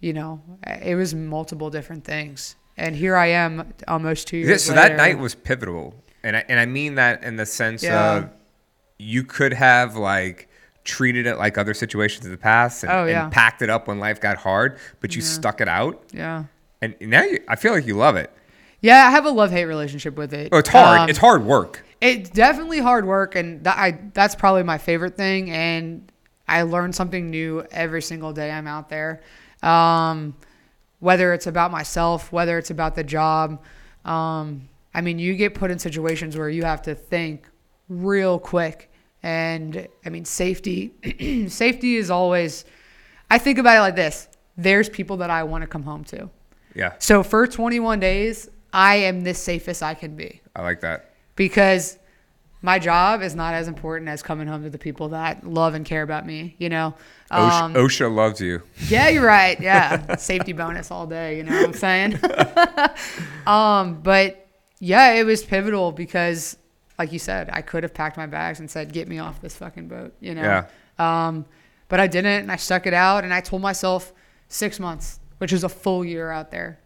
[0.00, 2.56] you know, it was multiple different things.
[2.76, 4.88] And here I am almost two years Yeah, so later.
[4.88, 8.16] that night was pivotal, and I, and I mean that in the sense Yeah.
[8.16, 8.30] of
[8.98, 10.48] you could have like
[10.84, 13.24] treated it like other situations in the past and, Oh, yeah.
[13.24, 16.44] and packed it up when life got hard, but you stuck it out, Yeah.
[16.82, 18.30] and now you, I feel like you love it.
[18.80, 20.50] Yeah, I have a love hate relationship with it.
[20.52, 21.00] Oh, it's hard.
[21.00, 21.84] Um, it's hard work.
[22.00, 25.50] It's definitely hard work, and that, I that's probably my favorite thing.
[25.50, 26.10] And
[26.46, 29.22] I learn something new every single day I'm out there.
[29.62, 30.34] Um,
[31.00, 33.62] whether it's about myself, whether it's about the job.
[34.04, 37.48] Um, I mean, you get put in situations where you have to think
[37.88, 38.90] real quick,
[39.22, 40.92] and I mean, safety.
[41.48, 42.64] safety is always.
[43.30, 46.30] I think about it like this: there's people that I want to come home to.
[46.74, 51.10] Yeah, So for 21 days, I am the safest I can be I like that.
[51.34, 51.98] because
[52.62, 55.84] my job is not as important as coming home to the people that love and
[55.84, 56.94] care about me, you know?
[57.30, 58.62] OSHA, Um, OSHA loves you.
[58.88, 59.58] yeah, you're right.
[59.60, 60.16] Yeah.
[60.32, 62.18] Safety bonus all day, you know what I'm saying?
[63.46, 64.46] um, but
[64.80, 66.56] yeah, it was pivotal because
[66.98, 69.54] like you said, I could have packed my bags and said, "Get me off this
[69.56, 70.42] fucking boat," you know.
[70.42, 70.66] Yeah.
[70.98, 71.44] Um,
[71.88, 74.12] but I didn't, and I stuck it out, and I told myself
[74.48, 76.78] six months, which is a full year out there,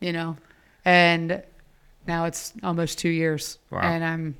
[0.00, 0.36] you know,
[0.84, 1.42] and
[2.06, 3.80] now it's almost two years, Wow.
[3.80, 4.36] and I'm.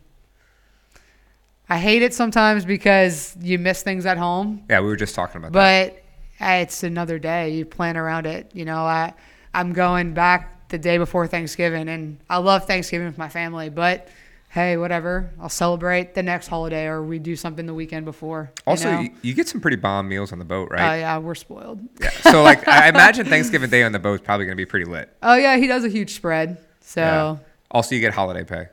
[1.69, 5.39] I hate it sometimes because you miss things at home, Yeah, we were just talking
[5.39, 5.95] about that.
[6.39, 7.51] but uh, it's another day.
[7.55, 8.51] You plan around it.
[8.53, 9.15] You know, I
[9.55, 13.71] I'm going back the day before Thanksgiving, and I love Thanksgiving with my family.
[13.71, 14.09] But
[14.55, 15.31] hey, whatever.
[15.41, 18.53] I'll celebrate the next holiday, or we do something the weekend before.
[18.57, 19.01] you Also, know?
[19.01, 20.81] you, you get some pretty bomb meals on the boat, right?
[20.81, 20.97] oh right?
[21.01, 21.81] yeah, we're spoiled.
[22.01, 22.11] yeah.
[22.11, 24.87] So, like, I imagine Thanksgiving Day on the boat is probably going to be pretty
[24.87, 25.11] lit.
[25.23, 26.59] Oh yeah, he does a huge spread.
[26.81, 27.01] So.
[27.01, 27.37] Yeah.
[27.71, 28.69] Also, you get holiday pay.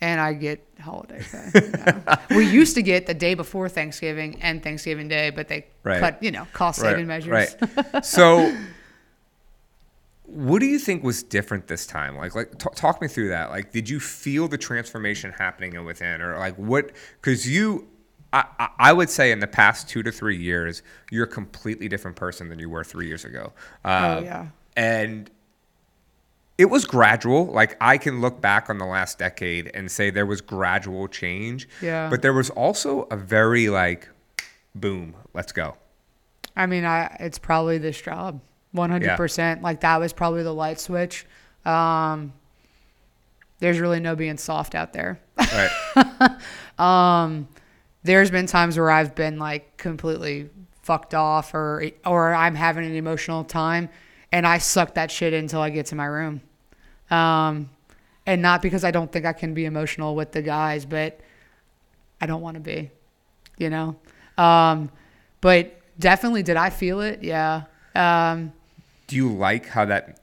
[0.00, 2.34] And I get holiday pay.
[2.34, 6.00] we used to get the day before Thanksgiving and Thanksgiving Day, but they Right.
[6.00, 7.54] cut, you know, cost saving measures.
[7.60, 8.04] Right.
[8.04, 8.52] so,
[10.30, 12.16] what do you think was different this time?
[12.16, 13.50] Like, like t- talk me through that.
[13.50, 16.92] Like, did you feel the transformation happening within, or like what?
[17.20, 17.88] Because you,
[18.32, 22.16] I, I- would say, in the past two to three years, you're a completely different
[22.16, 23.52] person than you were three years ago.
[23.84, 24.46] Uh, Oh, yeah.
[24.76, 25.30] And
[26.58, 27.46] it was gradual.
[27.46, 31.68] Like I can look back on the last decade and say there was gradual change.
[31.82, 32.08] Yeah.
[32.10, 34.08] But there was also a very like,
[34.74, 35.76] boom, let's go.
[36.56, 38.40] I mean, I it's probably this job,
[38.72, 39.62] one hundred percent.
[39.62, 41.26] Like that was probably the light switch.
[41.64, 42.32] Um,
[43.58, 45.20] there's really no being soft out there.
[45.36, 46.38] Right.
[48.02, 50.48] There's been times where I've been like completely
[50.82, 53.90] fucked off, or or I'm having an emotional time,
[54.32, 56.40] and I suck that shit until I get to my room.
[57.10, 57.68] Um,
[58.26, 61.20] and not because I don't think I can be emotional with the guys, but
[62.20, 62.90] I don't want to be,
[63.58, 63.96] you know.
[64.38, 64.90] Um,
[65.40, 67.22] but definitely, did I feel it?
[67.22, 67.64] Yeah.
[67.94, 68.52] Um,
[69.10, 70.20] do you like how that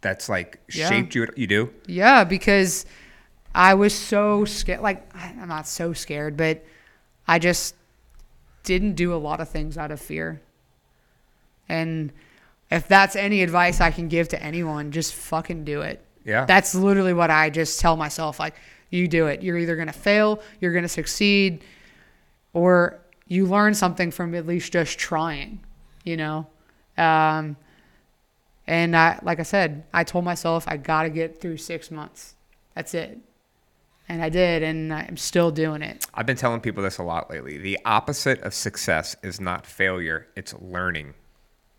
[0.00, 0.88] that's like Yeah.
[0.88, 1.28] shaped you?
[1.36, 1.70] You do.
[1.86, 2.86] Yeah, because
[3.54, 4.80] I was so scared.
[4.80, 6.64] Like, I'm not so scared, but
[7.28, 7.74] I just
[8.64, 10.40] didn't do a lot of things out of fear.
[11.68, 12.12] And
[12.70, 16.02] if that's any advice I can give to anyone, just fucking do it.
[16.24, 16.46] Yeah.
[16.46, 18.40] That's literally what I just tell myself.
[18.40, 18.54] Like,
[18.88, 19.42] you do it.
[19.42, 21.62] You're either going to fail, you're going to succeed,
[22.54, 25.60] or you learn something from at least just trying,
[26.04, 26.46] you know?
[26.98, 27.56] Um,
[28.66, 32.34] and I, like I said, I told myself I got to get through six months.
[32.74, 33.18] That's it.
[34.08, 36.04] And I did, and I'm still doing it.
[36.12, 37.56] I've been telling people this a lot lately.
[37.58, 41.14] The opposite of success is not failure; it's learning.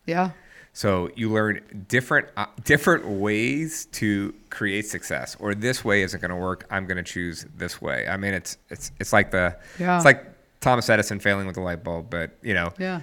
[0.06, 0.32] Yeah.
[0.76, 5.36] So you learn different uh, different ways to create success.
[5.40, 6.66] Or this way isn't going to work.
[6.72, 8.08] I'm going to choose this way.
[8.08, 9.98] I mean, it's it's it's like the Yeah.
[9.98, 10.26] it's like
[10.62, 13.02] Thomas Edison failing with the light bulb, but you know, Yeah.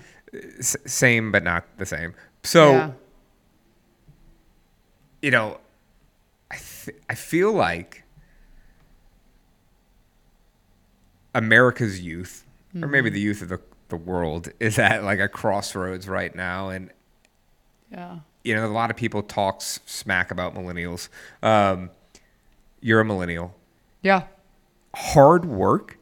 [0.59, 2.14] s- same but not the same.
[2.43, 2.90] So yeah.
[5.23, 5.59] You know,
[6.51, 8.03] I th- I feel like
[11.35, 13.15] America's youth, or maybe Mm-hmm.
[13.15, 16.91] the youth of the the world, is at like a crossroads right now, and
[17.91, 18.21] Yeah.
[18.45, 21.09] you know, a lot of people talk smack about millennials.
[21.43, 21.91] Um,
[22.81, 23.55] you're a millennial.
[24.03, 24.25] Yeah.
[24.95, 25.99] hard work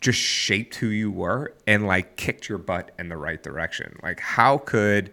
[0.00, 3.98] just shaped who you were and like kicked your butt in the right direction.
[4.02, 5.10] Like how could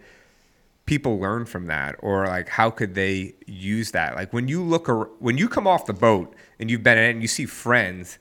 [0.92, 4.14] people learn from that or like how could they use that?
[4.14, 7.04] Like when you look ar- when you come off the boat and you've been in
[7.04, 8.18] it and you see friends,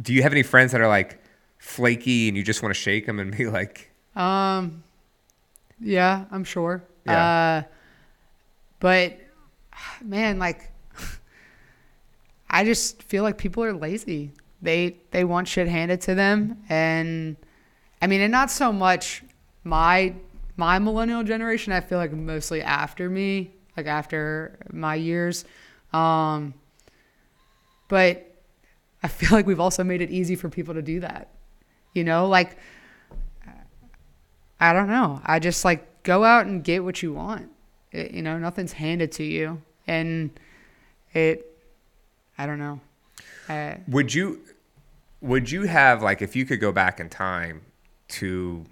[0.00, 1.22] do you have any friends that are like
[1.58, 4.82] flaky and you just want to shake them and be like Um,
[5.78, 6.82] yeah, I'm sure.
[7.04, 7.26] Yeah.
[7.26, 7.62] Uh,
[8.80, 9.18] but
[10.02, 10.70] man, like,
[12.48, 14.32] I just feel like people are lazy.
[14.62, 17.36] They they want shit handed to them, and
[18.00, 19.22] I mean, and not so much
[19.64, 20.14] my
[20.56, 21.72] my millennial generation.
[21.72, 25.44] I feel like mostly after me, like after my years.
[25.92, 26.54] Um,
[27.88, 28.34] but
[29.02, 31.30] I feel like we've also made it easy for people to do that.
[31.92, 32.56] You know, like
[34.60, 35.20] I don't know.
[35.24, 37.50] I just like go out and get what you want.
[37.92, 40.30] It, you know, nothing's handed to you, and
[41.12, 41.50] it.
[42.36, 42.80] I don't know.
[43.88, 44.40] Would you
[45.20, 47.62] would you have like if you could go back in time
[48.08, 48.64] to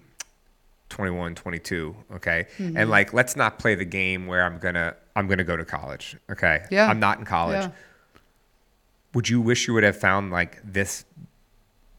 [0.93, 2.45] 21, 22, okay?
[2.57, 2.77] Mm-hmm.
[2.77, 5.57] And like let's not play the game where I'm going to I'm going to go
[5.57, 6.65] to college, okay?
[6.71, 6.87] Yeah.
[6.87, 7.63] I'm not in college.
[7.63, 7.71] yeah.
[9.13, 11.05] Would you wish you would have found like this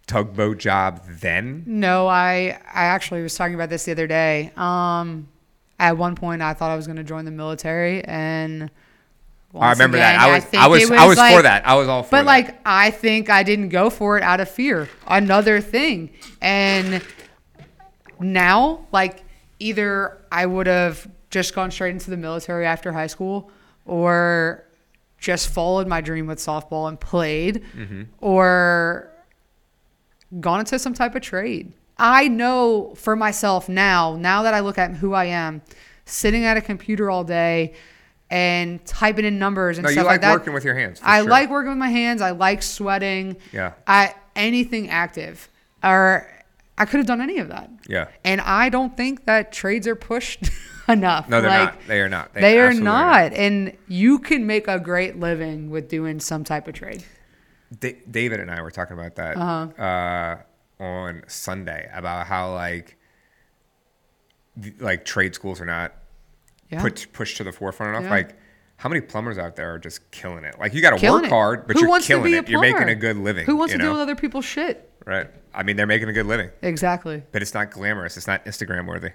[0.07, 1.65] tugboat job then?
[1.67, 4.53] No, I I actually was talking about this the other day.
[4.57, 5.29] Um,
[5.79, 8.71] at one point, I thought I was going to join the military, and
[9.59, 10.29] I remember again, that.
[10.29, 11.67] I was think I was it I was for that.
[11.67, 12.27] I was all for But that.
[12.27, 14.89] like, I think I didn't go for it out of fear.
[15.07, 17.03] Another thing, and
[18.33, 19.23] now, like,
[19.59, 23.51] either I would have just gone straight into the military after high school,
[23.87, 24.65] or
[25.19, 28.03] just followed my dream with softball and played, Mm-hmm.
[28.21, 29.11] or
[30.41, 31.73] gone into some type of trade.
[31.99, 35.63] I know for myself now, now that I look at who I am,
[36.07, 37.75] sitting at a computer all day
[38.31, 40.33] and typing in numbers and no, you stuff like like that.
[40.33, 41.01] working with your hands.
[41.05, 41.31] I sure.
[41.31, 42.21] like working with my hands.
[42.21, 43.37] I like sweating.
[43.53, 43.75] Yeah.
[43.87, 45.49] I anything active,
[45.85, 46.29] or
[46.77, 47.71] I could have done any of that.
[47.89, 48.09] Yeah.
[48.25, 50.51] And I don't think that trades are pushed
[50.89, 51.29] enough.
[51.29, 51.87] No, they're like, not.
[51.87, 52.35] They are not.
[52.35, 53.33] They, are absolutely not.
[53.33, 57.05] And you can make a great living with doing some type of trade.
[57.79, 59.83] Da- David and I were talking about that Uh-huh.
[59.83, 62.97] uh, on Sunday about how like
[64.79, 65.93] like trade schools are not
[66.71, 66.81] Yeah.
[66.81, 68.05] put pushed to the forefront enough.
[68.05, 68.11] Yeah.
[68.11, 68.37] Like
[68.77, 70.59] how many plumbers out there are just killing it?
[70.59, 71.31] Like you got to work it.
[71.31, 72.49] hard, but Who you're wants to killing be a it.
[72.49, 73.47] You're making a good living.
[73.47, 73.85] Who wants to know?
[73.85, 74.91] deal with other people's shit?
[75.07, 75.29] right?
[75.55, 77.23] I mean, they're making a good living, Exactly.
[77.31, 78.17] but it's not glamorous.
[78.17, 79.11] It's not Instagram worthy.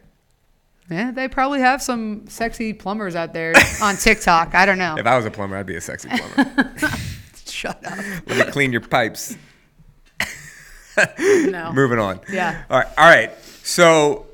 [0.90, 4.56] Yeah, they probably have some sexy plumbers out there on TikTok.
[4.56, 4.96] I don't know.
[4.98, 6.74] If I was a plumber, I'd be a sexy plumber.
[7.46, 7.98] Shut up.
[8.28, 9.36] Let me clean your pipes.
[11.18, 11.72] No.
[11.72, 12.20] Moving on.
[12.30, 12.64] Yeah.
[12.70, 12.88] All right.
[12.98, 13.32] All right.
[13.64, 14.26] So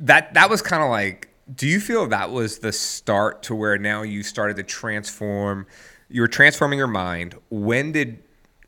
[0.00, 1.28] that that was kind of like.
[1.54, 5.66] Do you feel that was the start to where now you started to transform?
[6.08, 7.34] You were transforming your mind.
[7.50, 8.22] When did?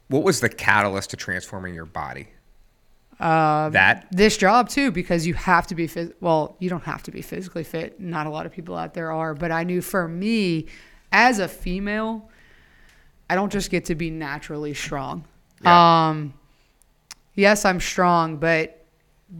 [0.08, 2.28] What was the catalyst to transforming your body?
[3.20, 7.00] Uh, That this job too because you have to be phys- well you don't have
[7.04, 9.80] to be physically fit not a lot of people out there are but i knew
[9.80, 10.66] for me
[11.12, 12.28] as a female
[13.30, 15.24] i don't just get to be naturally strong
[15.62, 16.08] Yeah.
[16.08, 16.34] um
[17.36, 18.84] yes i'm strong but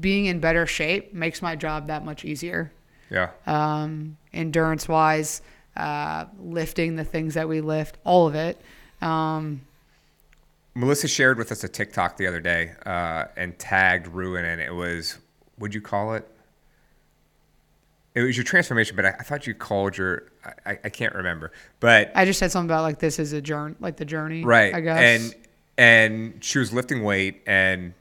[0.01, 2.71] being in better shape makes my job that much easier
[3.11, 3.31] yeah.
[3.47, 5.43] um, endurance wise
[5.77, 8.61] uh, lifting the things that we lift all of it
[9.03, 9.61] um,
[10.75, 14.75] Melissa shared with us a TikTok the other day uh, and tagged Ruin, and it
[14.75, 15.19] was,
[15.59, 16.29] would you call it?
[18.15, 21.15] It was your transformation, but I, I thought you called your, I, I- I can't
[21.15, 24.45] remember, but i just said something about like this is a journey like the journey
[24.45, 25.35] right, i guess and
[25.77, 27.95] and she was lifting weight, and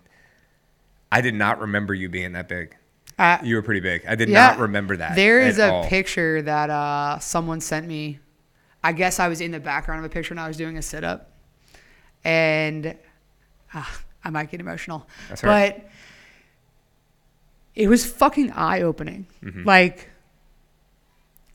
[1.11, 2.75] I did not remember you being that big.
[3.19, 4.05] I- You were pretty big.
[4.07, 4.47] I did Yeah.
[4.47, 5.15] not remember that.
[5.15, 5.87] There is a all.
[5.87, 8.19] picture that uh, someone sent me.
[8.83, 10.81] I guess I was in the background of a picture and I was doing a
[10.81, 11.31] sit up.
[12.23, 12.97] And
[13.73, 15.07] ah, I might get emotional.
[15.29, 15.75] That's right.
[15.83, 15.89] but
[17.75, 19.27] it was fucking eye opening.
[19.43, 19.63] Mm-hmm.
[19.65, 20.09] Like,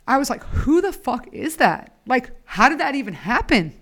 [0.07, 1.97] I was like, who the fuck is that?
[2.07, 3.75] Like, how did that even happen?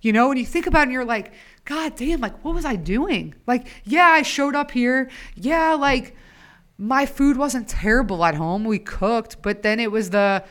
[0.00, 1.32] You know, when you think about it, and you're like,
[1.64, 3.34] God damn, like, what was I doing?
[3.46, 5.10] Like, yeah, I showed up here.
[5.36, 6.16] Yeah, like,
[6.80, 8.64] my food wasn't terrible at home.
[8.64, 10.42] We cooked, but then it was the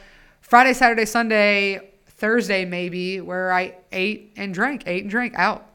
[0.41, 5.67] Friday, Saturday, Sunday, Thursday, maybe, where I ate and drank, ate and drank out.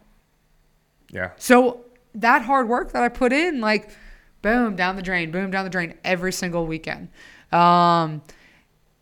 [1.10, 1.32] Yeah.
[1.38, 1.80] So
[2.14, 3.90] that hard work that I put in, like,
[4.42, 7.08] boom, down the drain, boom, down the drain every single weekend.
[7.50, 8.22] Um,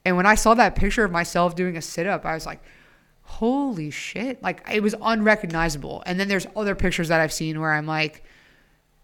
[0.06, 2.62] and when I saw that picture of myself doing a sit up, I was like,
[3.24, 4.42] holy shit.
[4.42, 6.02] Like, it was unrecognizable.
[6.06, 8.24] And then there's other pictures that I've seen where I'm like,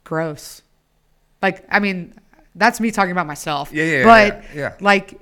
[0.05, 0.63] gross.
[1.43, 2.15] Like, I mean,
[2.55, 3.73] that's me talking about myself.
[3.73, 4.75] Yeah, yeah, But, yeah, yeah.
[4.81, 5.21] like,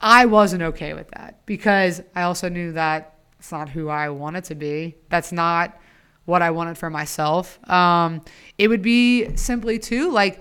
[0.00, 4.44] I wasn't okay with that because I also knew that It's not who I wanted
[4.44, 4.96] to be.
[5.10, 5.78] That's not
[6.24, 7.58] what I wanted for myself.
[7.70, 8.20] Um,
[8.58, 10.40] it would be simply too like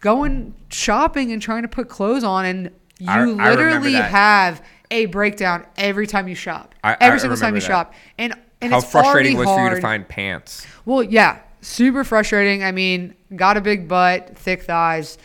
[0.00, 4.10] going shopping and trying to put clothes on, and you I- I literally that.
[4.10, 6.74] have a breakdown every time you shop.
[6.84, 7.66] I- I every single time you that.
[7.66, 10.66] shop, and and How it's frustrating was for you to find pants?
[10.84, 12.62] Well, yeah, super frustrating.
[12.62, 15.18] I mean, got a big butt, thick thighs.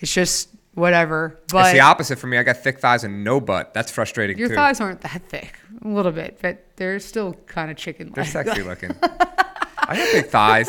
[0.00, 1.38] It's just whatever.
[1.52, 2.38] it's the opposite for me.
[2.38, 3.74] I got thick thighs and no butt.
[3.74, 4.54] That's frustrating your too.
[4.54, 5.58] thighs aren't that thick.
[5.84, 8.94] A little bit, but they're still kind of chicken They're sexy looking.
[9.02, 10.68] I have big thighs.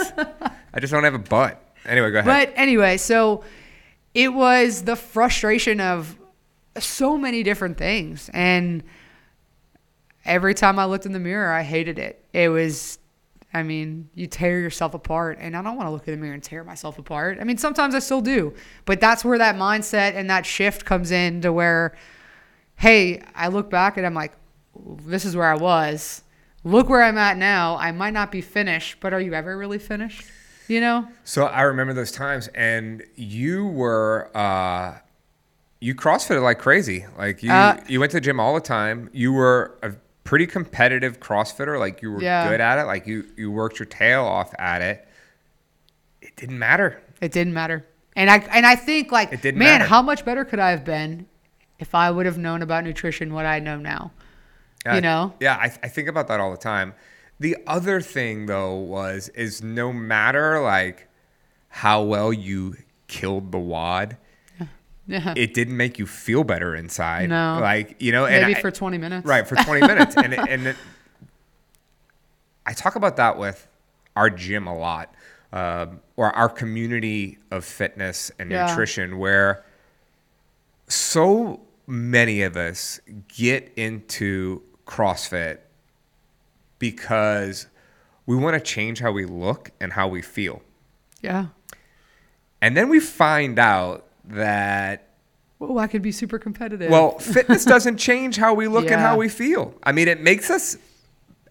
[0.73, 1.61] I just don't have a butt.
[1.85, 2.49] Anyway, go ahead.
[2.49, 3.43] But anyway, so
[4.13, 6.17] it was the frustration of
[6.77, 8.29] so many different things.
[8.33, 8.83] And
[10.25, 12.23] every time I looked in the mirror, I hated it.
[12.33, 12.97] It was,
[13.53, 15.37] I mean, you tear yourself apart.
[15.39, 17.37] And I don't want to look in the mirror and tear myself apart.
[17.39, 18.53] I mean, sometimes I still do.
[18.85, 21.95] But that's where that mindset and that shift comes in to where,
[22.75, 24.33] hey, I look back and I'm like,
[25.05, 26.23] this is where I was.
[26.63, 27.75] Look where I'm at now.
[27.77, 30.23] I might not be finished, but are you ever really finished?
[30.67, 31.07] You know?
[31.23, 34.99] So I remember those times, and you were uh,
[35.81, 37.05] you CrossFitted like crazy.
[37.17, 39.09] Like you, Uh, you went to the gym all the time.
[39.11, 39.91] You were a
[40.23, 41.79] pretty competitive CrossFitter.
[41.79, 42.49] Like you were Yeah.
[42.49, 42.83] good at it.
[42.83, 45.07] Like you, you worked your tail off at it.
[46.21, 47.01] It didn't matter.
[47.21, 47.85] It didn't matter.
[48.15, 49.89] And I and I think like It didn't man, matter.
[49.89, 51.25] how much better could I have been
[51.79, 54.11] if I would have known about nutrition what I know now?
[54.85, 55.33] Yeah, You know?
[55.39, 56.93] Yeah, I, I think about that all the time.
[57.39, 61.07] The other thing though was is no matter like
[61.69, 62.75] how well you
[63.07, 64.17] killed the WOD,
[65.11, 65.33] Yeah.
[65.35, 67.29] it didn't make you feel better inside.
[67.29, 67.59] No.
[67.61, 69.25] like you know, and Maybe I- for 20 minutes.
[69.25, 70.75] right for 20 minutes and it- and it,
[72.65, 73.67] i talk about that with
[74.15, 75.13] our gym a lot
[75.53, 78.67] um, or our community of fitness and Yeah.
[78.67, 79.63] nutrition where
[80.87, 85.57] so many of us get into crossfit
[86.79, 87.67] because
[88.25, 90.61] we want to change how we look and how we feel
[91.21, 91.47] Yeah.
[92.61, 95.07] and then we find out that
[95.63, 96.89] Oh, I could be super competitive.
[96.89, 99.75] Well, fitness doesn't change how we look and how we feel.
[99.83, 100.75] I mean, it makes us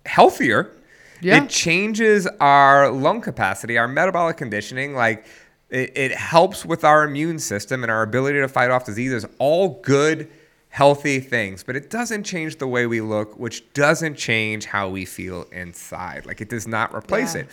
[0.05, 0.73] healthier.
[1.21, 1.45] Yeah.
[1.45, 4.95] It changes our lung capacity, our metabolic conditioning.
[4.95, 5.27] Like,
[5.69, 9.25] it, it helps with our immune system and our ability to fight off diseases.
[9.39, 10.29] All good,
[10.71, 11.63] healthy things.
[11.63, 16.27] But it doesn't change the way we look, which doesn't change how we feel inside.
[16.27, 17.43] Like, it does not replace Yeah.
[17.43, 17.49] it.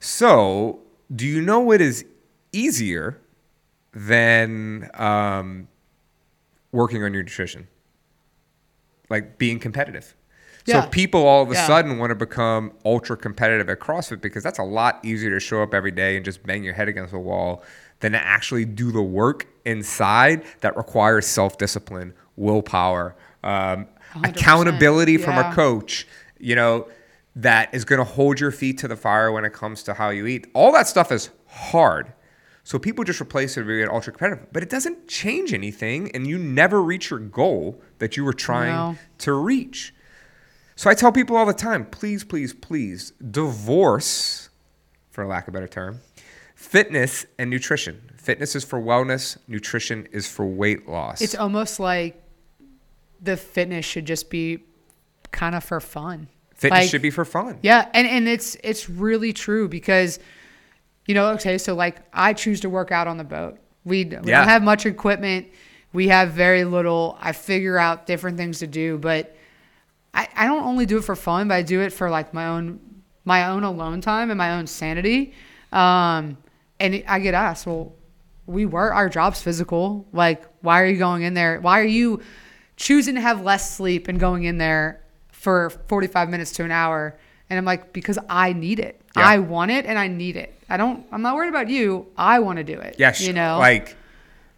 [0.00, 0.80] So,
[1.14, 2.04] do you know what is
[2.52, 3.16] easier
[4.06, 5.68] than um,
[6.72, 7.66] working on your nutrition?
[9.10, 10.14] Like being competitive.
[10.66, 10.82] Yeah.
[10.84, 11.66] So people all of a Yeah.
[11.66, 15.62] sudden want to become ultra competitive at CrossFit because that's a lot easier to show
[15.62, 17.62] up every day and just bang your head against the wall
[18.00, 24.24] than to actually do the work inside that requires self discipline, willpower, um, 100%.
[24.36, 26.06] accountability from a coach,
[26.38, 26.86] you know,
[27.34, 30.10] that is going to hold your feet to the fire when it comes to how
[30.10, 30.46] you eat.
[30.54, 32.12] All that stuff is hard.
[32.68, 36.36] So people just replace it with ultra competitive, but it doesn't change anything, and you
[36.36, 38.98] never reach your goal that you were trying No.
[39.20, 39.94] to reach.
[40.76, 44.50] So I tell people all the time, please, please, please divorce,
[45.10, 46.00] for lack of a better term,
[46.54, 48.02] fitness and nutrition.
[48.18, 51.22] Fitness is for wellness, nutrition is for weight loss.
[51.22, 52.22] it's almost like
[53.18, 54.58] the fitness should just be
[55.32, 56.28] kind of for fun.
[56.54, 57.58] fitness like- should be for fun.
[57.62, 60.18] Yeah, and and it's it's really true because
[61.08, 63.58] you know, okay, so like I choose to work out on the boat.
[63.84, 64.20] We, we Yeah.
[64.20, 65.48] don't have much equipment.
[65.92, 67.16] We have very little.
[67.20, 69.34] I figure out different things to do, but
[70.14, 72.46] I, I don't only do it for fun, but I do it for like my
[72.46, 72.78] own
[73.24, 75.32] my own alone time and my own sanity.
[75.72, 76.36] Um,
[76.80, 77.94] and I get asked, well,
[78.46, 80.06] we were our job's physical.
[80.12, 81.60] Like, why are you going in there?
[81.60, 82.22] Why are you
[82.76, 87.18] choosing to have less sleep and going in there for 45 minutes to an hour?
[87.50, 89.00] And I'm like, because I need it.
[89.16, 89.26] Yeah.
[89.26, 90.54] I want it and I need it.
[90.68, 92.06] I don't, I'm not worried about you.
[92.16, 92.96] I want to do it.
[92.98, 93.58] Yes, You know?
[93.58, 93.96] like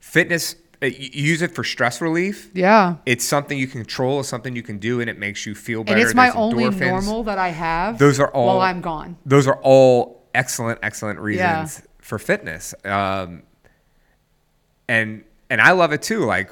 [0.00, 0.56] fitness.
[0.82, 2.50] uh, use it for stress relief.
[2.54, 2.96] yeah.
[3.06, 4.20] It's something you can control.
[4.20, 5.98] It's something you can do, and it makes you feel better.
[5.98, 6.90] And it's my There's only endorphins.
[7.04, 8.46] normal that I have Those are all.
[8.46, 9.16] while I'm gone.
[9.26, 11.86] Those are all excellent, excellent reasons Yeah.
[11.98, 12.74] for fitness.
[12.84, 13.42] Um,
[14.88, 16.24] and and I love it too.
[16.24, 16.50] Like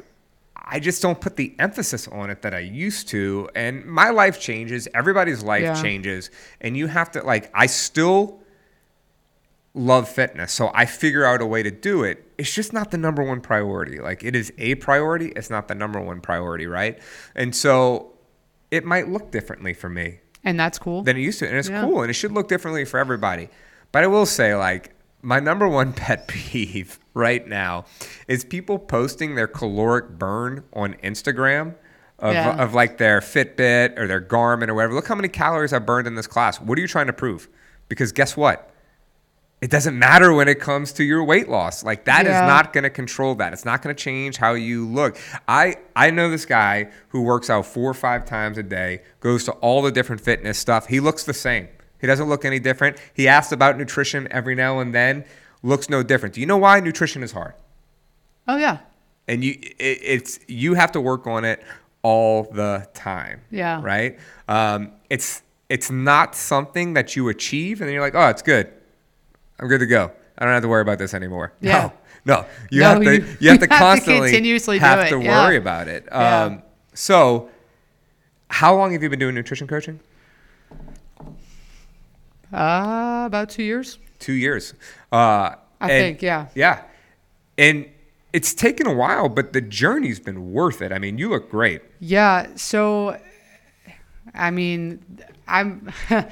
[0.56, 3.48] I just don't put the emphasis on it that I used to.
[3.54, 4.86] And my life changes.
[4.94, 5.80] Everybody's life Yeah.
[5.82, 6.30] changes,
[6.61, 7.50] and you have to like.
[7.54, 8.40] I still
[9.79, 12.24] love fitness, so I figure out a way to do it.
[12.37, 13.99] It's just not the number one priority.
[14.01, 15.33] Like it is a priority.
[15.37, 16.99] It's not the number one priority, right?
[17.35, 18.12] And so
[18.70, 21.03] it might look differently for me And that's cool.
[21.03, 21.83] than it used to, and it's Yeah.
[21.83, 23.49] cool, and it should look differently for everybody.
[23.93, 24.91] But I will say, like,
[25.22, 27.87] my number one pet peeve right now
[28.29, 31.74] is people posting their caloric burn on Instagram
[32.18, 32.57] of, Yeah.
[32.62, 34.95] of like their Fitbit or their Garmin or whatever.
[34.95, 36.61] Look how many calories I burned in this class.
[36.61, 37.49] What are you trying to prove?
[37.89, 38.68] Because guess what?
[39.61, 41.82] It doesn't matter when it comes to your weight loss.
[41.82, 42.46] Like that is Yeah.
[42.46, 43.52] not going to control that.
[43.52, 45.18] It's not going to change how you look.
[45.48, 49.42] I I know this guy who works out four or five times a day, goes
[49.44, 50.86] to all the different fitness stuff.
[50.86, 51.66] He looks the same.
[52.00, 52.98] He doesn't look any different.
[53.14, 55.24] He asks about nutrition every now and then.
[55.64, 56.36] Looks no different.
[56.36, 57.54] Do you know why nutrition is hard?
[58.46, 58.78] Oh yeah.
[59.26, 61.62] and you it, it's you have to work on it
[62.02, 63.80] all the time Yeah.
[63.82, 68.40] right um, it's it's not something that you achieve and then you're like oh it's
[68.40, 68.72] good
[69.59, 71.90] i'm good to go i don't have to worry about this anymore Yeah.
[72.24, 75.09] no no you No, have to you- you, have to have to constantly continuously have
[75.09, 75.44] to yeah.
[75.44, 76.42] worry about it Yeah.
[76.44, 76.62] um,
[76.94, 77.48] so
[78.50, 80.00] how long have you been doing nutrition coaching
[82.52, 83.98] Uh, about two years.
[84.18, 84.72] two years
[85.12, 86.46] uh, I think, yeah.
[86.54, 86.82] yeah
[87.59, 87.86] and
[88.32, 91.82] it's taken a while but the journey's been worth it i mean you look great
[92.00, 92.46] Yeah.
[92.56, 93.18] So,
[94.34, 95.00] I mean,
[95.46, 95.90] I'm.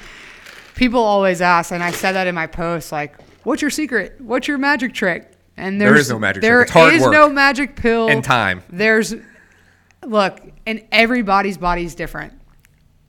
[0.77, 4.21] people always ask, and I said that in my post, like, "What's your secret?
[4.21, 6.71] What's your magic trick?" And There there's no magic there trick.
[6.71, 8.63] Hard is no magic pill And time.
[8.71, 9.15] There's
[10.05, 12.33] look, and everybody's body is different.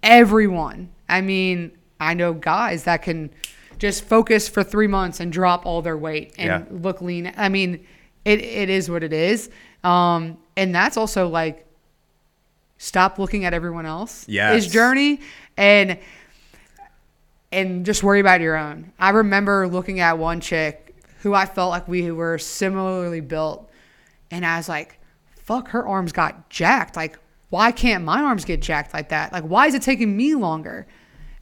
[0.01, 0.89] Everyone.
[1.09, 3.30] I mean, I know guys that can
[3.78, 6.63] just focus for three months and drop all their weight and Yeah.
[6.72, 7.32] look lean.
[7.38, 7.86] I mean,
[8.26, 9.49] it, it is what it is.
[9.84, 11.65] Um, and that's also like
[12.78, 14.26] stop looking at everyone else.
[14.28, 14.55] Yes.
[14.63, 15.20] His journey
[15.57, 15.97] and
[17.52, 18.91] and just worry about your own.
[19.00, 23.70] I remember looking at one chick who I felt like we were similarly built,
[24.32, 25.00] and I was like,
[25.43, 26.95] "Fuck, her arms got jacked.
[26.95, 27.18] Like,
[27.50, 29.32] why can't my arms get jacked like that?
[29.32, 30.88] Like, why is it taking me longer?"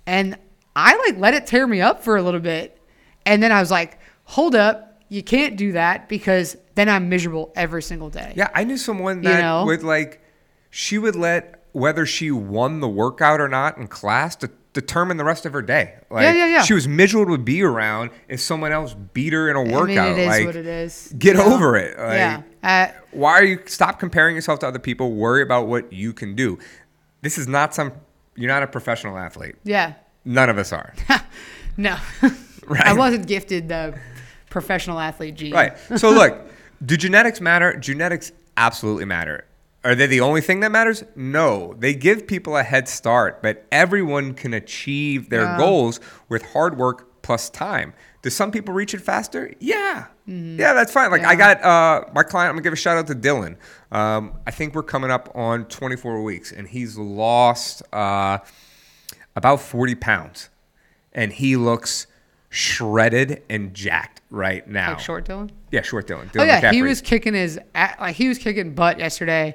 [0.06, 0.38] And
[0.76, 2.80] I like let it tear me up for a little bit,
[3.26, 7.52] and then I was like, "Hold up, you can't do that because then I'm miserable
[7.56, 9.66] every single day." Yeah, I knew someone You that know?
[9.66, 10.22] would like
[10.70, 15.24] she would let whether she won the workout or not in class to determine the
[15.24, 15.96] rest of her day.
[16.12, 16.62] Like Yeah, yeah, yeah.
[16.62, 19.74] she was miserable to be around if someone else beat her in a I mean,
[19.74, 20.10] workout.
[20.12, 21.12] it is like what it is.
[21.18, 21.56] get you know?
[21.56, 21.98] over it.
[21.98, 22.42] Like, yeah.
[22.62, 25.14] Uh, Why are you stop comparing yourself to other people?
[25.14, 26.60] Worry about what you can do.
[27.22, 27.94] This is not some
[28.36, 29.56] you're not a professional athlete.
[29.64, 29.94] yeah.
[30.28, 30.94] None of us are.
[31.78, 31.98] No.
[32.68, 32.88] Right.
[32.88, 33.96] I wasn't gifted the
[34.50, 35.54] professional athlete gene.
[35.54, 35.78] Right.
[35.98, 36.50] So look,
[36.84, 37.78] do genetics matter?
[37.78, 39.46] Genetics absolutely matter.
[39.86, 41.04] Are they the only thing that matters?
[41.16, 41.76] No.
[41.78, 45.58] They give people a head start, but everyone can achieve their Yeah.
[45.58, 47.94] goals with hard work plus time.
[48.22, 49.54] Do some people reach it faster?
[49.60, 50.06] Yeah.
[50.26, 51.12] Yeah, that's fine.
[51.12, 51.40] Like I Mm-hmm.
[51.40, 53.58] Got uh, my client, I'm gonna give a shout out to Dylan.
[53.92, 58.40] Um, I think we're coming up on 24 weeks, and he's lost uh,
[59.36, 60.50] about 40 pounds,
[61.14, 62.08] and he looks
[62.50, 64.92] shredded and jacked right now.
[64.92, 65.52] Like short Dylan.
[65.72, 66.32] Yeah, short Dylan.
[66.32, 69.54] Dylan Oh yeah, he was kicking his like he was kicking butt yesterday.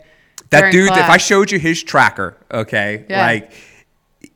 [0.51, 0.91] That dude.
[0.91, 3.25] If I showed you his tracker, okay, Yeah.
[3.27, 3.53] like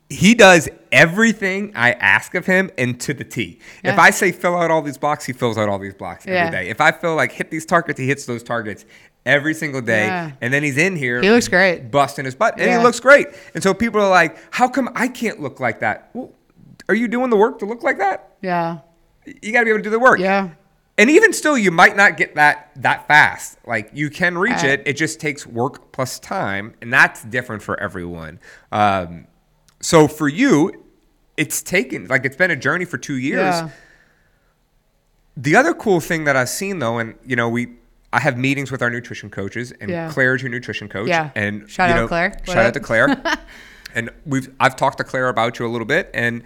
[0.09, 3.59] he does everything I ask of him and to the T.
[3.83, 6.45] If I say fill out all these blocks, he fills out all these blocks Yeah.
[6.45, 6.69] every day.
[6.69, 8.85] If I feel like hit these targets, he hits those targets
[9.25, 10.05] every single day.
[10.05, 10.31] Yeah.
[10.41, 11.21] And then he's in here.
[11.21, 11.89] He looks great.
[11.91, 12.77] busting his butt, and Yeah.
[12.77, 13.27] he looks great.
[13.55, 16.31] And so people are like, "How come I can't look like that?" Well,
[16.87, 18.29] are you doing the work to look like that?
[18.41, 18.77] yeah,
[19.41, 20.19] You got to be able to do the work.
[20.19, 20.49] yeah,
[20.97, 23.57] And even still, you might not get that that fast.
[23.67, 24.81] Like you can reach it.
[24.85, 28.39] It just takes work plus time, and that's different for everyone.
[28.71, 29.27] Um,
[29.81, 30.85] so for you,
[31.35, 33.39] it's taken like it's been a journey for two years.
[33.55, 33.69] yeah.
[35.37, 37.73] The other cool thing that I've seen though, and you know, we
[38.13, 40.09] I have meetings with our nutrition coaches, and Yeah.
[40.09, 41.09] Claire's your nutrition coach.
[41.09, 41.31] Yeah.
[41.35, 42.29] And Shout you out know, Claire.
[42.29, 42.73] What Shout out up?
[42.73, 43.21] to Claire.
[43.95, 46.41] and we've I've talked to Claire about you a little bit, and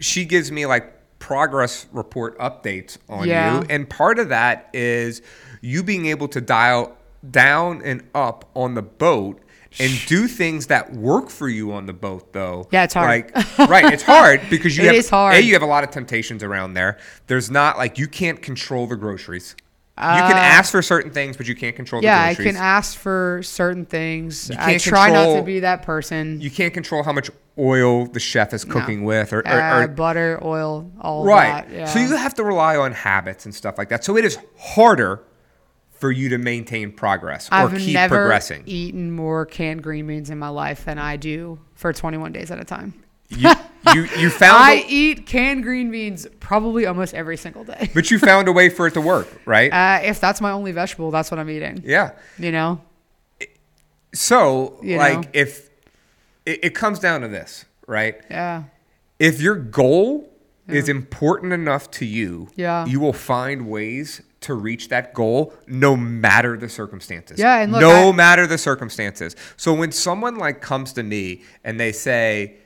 [0.00, 0.92] she gives me like
[1.24, 3.60] progress report updates on Yeah.
[3.60, 5.22] you, and part of that is
[5.62, 6.94] you being able to dial
[7.30, 9.40] down and up on the boat.
[9.80, 12.68] And do things that work for you on the boat, though.
[12.70, 13.32] Yeah, it's hard.
[13.34, 15.34] Like, right, it's hard because you It have is hard.
[15.34, 16.96] A, you have a lot of temptations around there.
[17.26, 19.56] There's not like you can't control the groceries.
[19.96, 22.98] You can Uh, ask for certain things, but you can't control Yeah, I can ask
[22.98, 24.50] for certain things.
[24.50, 26.40] You I can't try not to be that person.
[26.40, 28.72] you can't control how much oil the chef is No.
[28.74, 31.68] cooking with, or, or, Uh, or butter, oil, all right.
[31.68, 31.72] that.
[31.72, 31.84] Yeah.
[31.86, 34.02] So you have to rely on habits and stuff like that.
[34.04, 35.20] So it is harder
[35.92, 38.64] for you to maintain progress or I've keep never progressing.
[38.66, 42.58] eaten more canned green beans in my life than I do for 21 days at
[42.58, 42.94] a time.
[43.28, 43.50] You,
[43.94, 47.90] you you found, I a, eat canned green beans probably almost every single day.
[47.94, 49.72] but you found a way for it to work, right?
[49.72, 51.82] Uh, if that's my only vegetable, that's what I'm eating.
[51.84, 52.12] yeah.
[52.38, 52.80] You know?
[54.14, 55.28] So You like know?
[55.32, 55.70] if
[56.46, 58.20] it, it comes down to this, right?
[58.30, 58.64] Yeah.
[59.18, 60.30] if your goal
[60.68, 62.86] is important enough to you, Yeah.
[62.86, 67.38] you will find ways to reach that goal no matter the circumstances.
[67.38, 69.34] Yeah, and look, no I- matter the circumstances.
[69.56, 72.56] So when someone like comes to me and they say,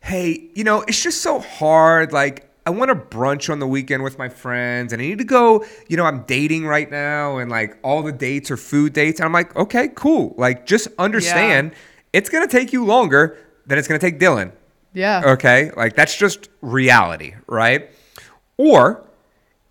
[0.00, 4.02] "Hey, you know, it's just so hard like I want to brunch on the weekend
[4.02, 7.50] with my friends and I need to go, you know, I'm dating right now and
[7.50, 10.34] like all the dates are food dates." And I'm like, "Okay, cool.
[10.36, 11.72] Like just understand
[12.12, 14.52] it's going to take you longer than it's going to take Dylan."
[14.92, 15.22] Yeah.
[15.24, 15.70] Okay?
[15.76, 17.90] Like that's just reality, right?
[18.56, 19.04] Or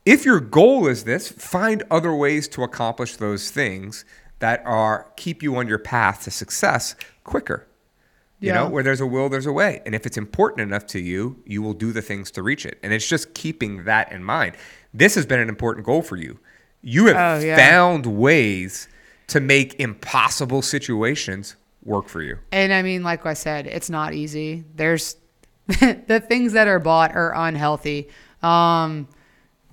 [0.06, 4.06] if your goal is this, find other ways to accomplish those things
[4.40, 7.68] that are keep you on your path to success quicker.
[8.40, 8.54] You Yeah.
[8.64, 9.82] know, where there's a will, there's a way.
[9.86, 12.78] And if it's important enough to you, you will do the things to reach it.
[12.84, 14.56] And it's just keeping that in mind.
[14.94, 16.40] This has been an important goal for you.
[16.82, 17.58] You have Oh, yeah.
[17.58, 18.88] found ways
[19.28, 22.38] to make impossible situations work for you.
[22.52, 24.64] And I mean, like I said, it's not easy.
[24.76, 25.16] There's
[25.68, 28.08] the things that are bought are unhealthy.
[28.44, 29.08] Um,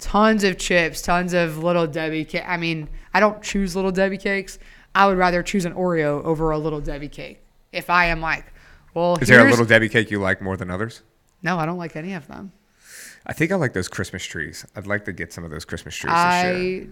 [0.00, 2.24] tons of chips, tons of little Debbie.
[2.24, 4.58] Ca- I mean, I don't choose little Debbie cakes.
[4.94, 7.42] I would rather choose an Oreo over a little Debbie cake.
[7.72, 8.46] If I am like,
[8.94, 11.02] well, Is there a little Debbie cake you like more than others?
[11.42, 12.52] No, I don't like any of them.
[13.26, 14.66] I think I like those Christmas trees.
[14.76, 16.12] I'd like to get some of those Christmas trees.
[16.14, 16.86] I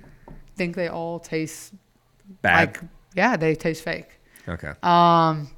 [0.56, 1.74] think they all taste
[2.42, 2.76] Bad.
[2.76, 2.80] like,
[3.14, 4.18] yeah, they taste fake.
[4.48, 4.72] okay.
[4.82, 5.50] Um,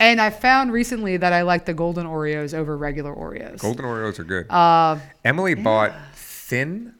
[0.00, 3.58] and I found recently that I like the golden Oreos over regular Oreos.
[3.58, 4.50] Golden Oreos are good.
[4.50, 6.94] Uh, Emily bought thin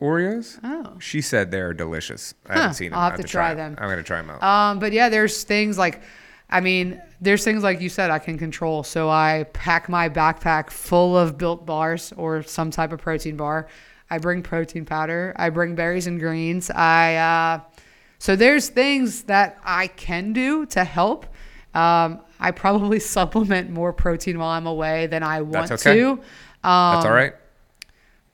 [0.00, 0.58] Oreos.
[0.62, 0.98] Oh.
[1.00, 2.34] She said they're delicious.
[2.46, 2.98] I Huh, haven't seen them.
[2.98, 3.74] I'll I have to try them.
[3.78, 4.42] I'm gonna try them out.
[4.42, 6.02] Um, but yeah, there's things like,
[6.50, 8.82] I mean, there's things like you said I can control.
[8.82, 13.68] So I pack my backpack full of built bars or some type of protein bar.
[14.10, 15.32] I bring protein powder.
[15.36, 16.70] I bring berries and greens.
[16.70, 17.60] I uh,
[18.18, 21.26] so there's things that I can do to help.
[21.74, 25.98] Um, I probably supplement more protein while I'm away than I want That's okay.
[25.98, 26.10] to.
[26.10, 26.20] Um,
[26.62, 27.34] That's all right.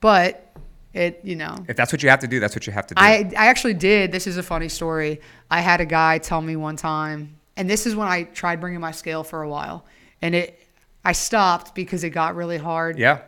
[0.00, 0.46] But
[0.92, 2.94] it, you know, If that's what you have to do, that's what you have to
[2.94, 3.00] do.
[3.00, 4.12] I, I actually did.
[4.12, 5.20] This is a funny story.
[5.50, 8.80] I had a guy tell me one time, and this is when I tried bringing
[8.80, 9.84] my scale for a while,
[10.22, 10.58] and it
[11.04, 12.98] I stopped because it got really hard.
[12.98, 13.20] yeah.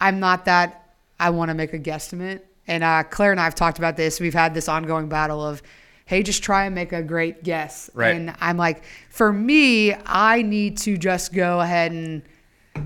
[0.00, 0.94] I'm not that.
[1.18, 4.18] I want to make a guesstimate, and uh, Claire and I have talked about this.
[4.18, 5.62] We've had this ongoing battle of,
[6.06, 7.88] hey, just try and make a great guess.
[7.94, 8.16] Right.
[8.16, 12.22] And I'm like, for me, I need to just go ahead and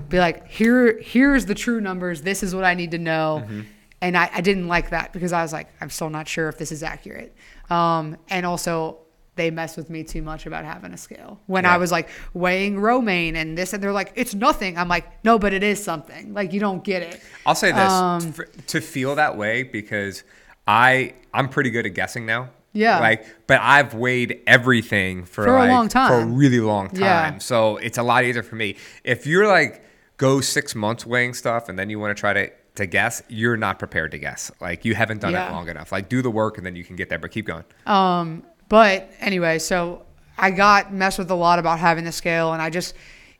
[0.09, 2.21] be like, here, here's the true numbers.
[2.21, 3.41] This is what I need to know.
[3.43, 3.61] Mm-hmm.
[4.01, 6.57] And I, I didn't like that because I was like, I'm still not sure if
[6.57, 7.35] this is accurate.
[7.69, 9.02] Um, and also,
[9.35, 11.39] they mess with me too much about having a scale.
[11.47, 11.73] When Yeah.
[11.73, 14.77] I was like weighing romaine and this, and they're like, it's nothing.
[14.77, 16.33] I'm like, no, but it is something.
[16.33, 17.19] Like, you don't get it.
[17.45, 20.23] I'll say this Um, for- to feel that way because
[20.67, 22.49] I I'm pretty good at guessing now.
[22.73, 22.99] Yeah.
[22.99, 26.99] Like, but I've weighed everything for, For a like, long for a really long time.
[27.01, 27.37] Yeah.
[27.39, 28.75] So it's a lot easier for me.
[29.03, 29.83] If you're like
[30.17, 33.57] go six months weighing stuff and then you want to try to to guess, you're
[33.57, 34.51] not prepared to guess.
[34.59, 35.49] Like you haven't done Yeah.
[35.49, 35.91] it long enough.
[35.91, 37.19] Like do the work and then you can get there.
[37.19, 37.63] But keep going.
[37.85, 40.05] Um, but anyway, so
[40.37, 42.95] I got messed with a lot about having the scale, and I just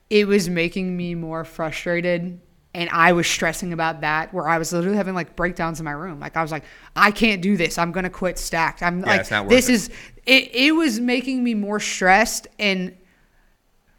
[0.10, 2.40] it was making me more frustrated,
[2.74, 4.34] and I was stressing about that.
[4.34, 6.20] Where I was literally having like breakdowns in my room.
[6.20, 6.64] Like I was like,
[6.96, 7.78] I can't do this.
[7.78, 8.84] I'm gonna quit stacked.
[8.84, 9.74] I'm like, not worth this it.
[9.74, 9.90] is
[10.26, 10.56] it.
[10.56, 12.96] It was making me more stressed and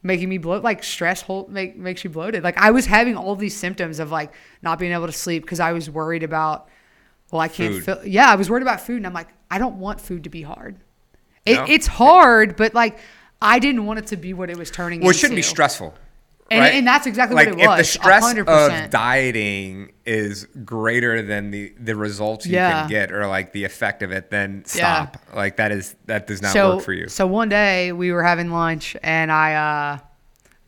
[0.05, 3.35] making me bloat like stress hold make makes you bloated like i was having all
[3.35, 6.69] these symptoms of like not being able to sleep because i was worried about
[7.33, 7.85] well i can't Food.
[7.85, 10.31] feel yeah i was worried about food and i'm like i don't want food to
[10.31, 10.77] be hard
[11.47, 11.65] it, No.
[11.69, 12.99] it's hard but like
[13.43, 15.43] i didn't want it to be what it was turning Well, it into shouldn't be
[15.43, 15.95] stressful.
[16.51, 16.75] And- right?
[16.75, 17.81] and that's exactly like what it was.
[17.81, 18.85] if the stress 100%.
[18.85, 22.81] of dieting is greater than the the results you Yeah.
[22.83, 25.07] can get or like the effect of it, then Yeah.
[25.07, 25.17] stop.
[25.35, 27.09] Like that is that does not so, work for you.
[27.09, 29.99] So one day we were having lunch and I uh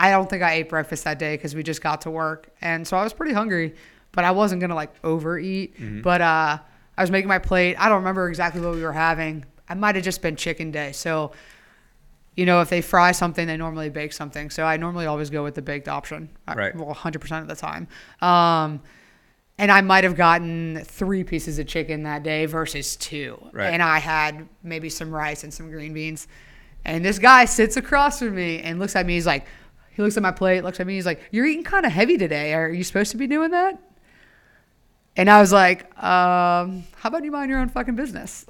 [0.01, 2.49] I don't think I ate breakfast that day because we just got to work.
[2.63, 3.75] And so I was pretty hungry,
[4.13, 5.79] but I wasn't gonna like overeat.
[5.79, 6.01] Mm-hmm.
[6.01, 6.59] But uh
[6.97, 7.77] I was making my plate.
[7.79, 9.45] I don't remember exactly what we were having.
[9.69, 10.93] I might have just been chicken day.
[10.93, 11.33] So
[12.37, 14.51] you know, if they fry something, they normally bake something.
[14.51, 16.29] So I normally always go with the baked option.
[16.47, 16.77] Right.
[16.77, 17.89] Well, 100% of the time.
[18.21, 18.83] Um,
[19.59, 23.43] and I might have gotten three pieces of chicken that day versus two.
[23.53, 23.69] Right.
[23.69, 26.29] And I had maybe some rice and some green beans.
[26.85, 29.15] And this guy sits across from me and looks at me.
[29.15, 29.47] He's like,
[29.95, 30.95] he looks at my plate, looks at me.
[30.95, 32.53] He's like, You're eating kind of heavy today.
[32.53, 33.79] Are you supposed to be doing that?
[35.17, 38.45] And I was like, um, How about you mind your own fucking business?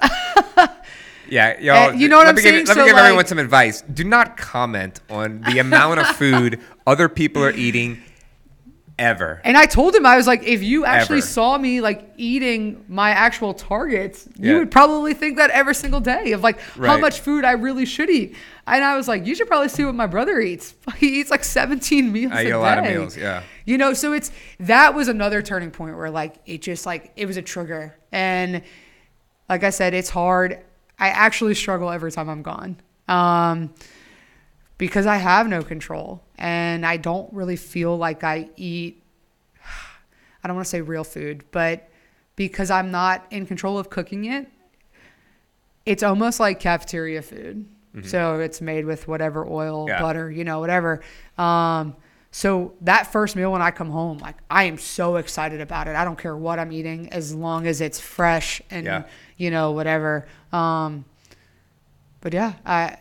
[1.28, 2.58] Yeah, yo, Uh, you know what let I'm me saying?
[2.60, 3.82] Give, let So, me give like- everyone some advice.
[3.82, 8.02] Do not comment on the amount of food other people are eating
[8.98, 9.42] ever.
[9.44, 11.26] And I told him I was like, if you actually Ever.
[11.26, 16.32] saw me like eating my actual targets, you would probably think that every single day
[16.32, 18.36] of like how much food I really should eat.
[18.66, 20.74] And I was like, you should probably see what my brother eats.
[20.96, 23.42] He eats like 17 meals I a eat a lot of meals, yeah.
[23.66, 27.26] You know, so it's that was another turning point where like it just like it
[27.26, 28.62] was a trigger and
[29.50, 30.58] like I said, it's hard.
[30.98, 32.76] I actually struggle every time I'm gone.
[33.08, 33.74] Um,
[34.78, 39.02] because I have no control and I don't really feel like I eat
[40.44, 41.88] I don't want to say real food, but
[42.36, 44.48] because I'm not in control of cooking it,
[45.86, 47.66] it's almost like cafeteria food.
[48.02, 50.02] So it's made with whatever oil, Yeah.
[50.02, 51.00] butter, you know, whatever.
[51.38, 51.96] Um,
[52.38, 55.96] so that first meal when I come home, like I am so excited about it.
[55.96, 59.04] I don't care what I'm eating as long as it's fresh and Yeah.
[59.38, 60.26] you know whatever.
[60.52, 61.06] Um,
[62.20, 62.98] but yeah, I